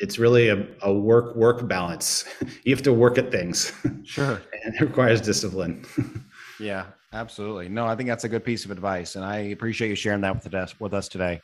it's 0.00 0.18
really 0.18 0.48
a, 0.48 0.66
a 0.82 0.92
work 0.92 1.36
work 1.36 1.66
balance. 1.68 2.24
You 2.64 2.74
have 2.74 2.82
to 2.84 2.92
work 2.92 3.18
at 3.18 3.30
things. 3.30 3.72
Sure. 4.04 4.42
And 4.64 4.74
it 4.74 4.80
requires 4.80 5.20
discipline. 5.20 5.84
Yeah 6.60 6.86
absolutely. 7.12 7.68
No 7.68 7.86
i 7.86 7.96
think 7.96 8.08
that's 8.08 8.24
a 8.24 8.28
good 8.28 8.44
piece 8.44 8.64
of 8.64 8.70
advice 8.70 9.16
and 9.16 9.24
i 9.24 9.36
appreciate 9.36 9.88
you 9.88 9.94
sharing 9.96 10.20
that 10.20 10.42
with 10.42 10.54
us 10.54 10.78
with 10.80 10.94
us 10.94 11.08
today 11.08 11.40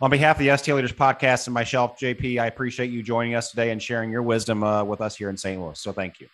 on 0.00 0.10
behalf 0.10 0.36
of 0.36 0.40
the 0.40 0.48
STL 0.48 0.76
Leaders 0.76 0.92
Podcast 0.92 1.46
and 1.46 1.54
myself, 1.54 1.98
JP, 1.98 2.40
I 2.40 2.46
appreciate 2.46 2.90
you 2.90 3.02
joining 3.02 3.34
us 3.34 3.50
today 3.50 3.70
and 3.70 3.82
sharing 3.82 4.10
your 4.10 4.22
wisdom 4.22 4.62
uh, 4.62 4.84
with 4.84 5.00
us 5.00 5.16
here 5.16 5.28
in 5.28 5.36
St. 5.36 5.60
Louis. 5.60 5.78
So 5.78 5.92
thank 5.92 6.20
you. 6.20 6.28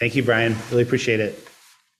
Thank 0.00 0.16
you, 0.16 0.24
Brian. 0.24 0.56
Really 0.70 0.82
appreciate 0.82 1.20
it. 1.20 1.48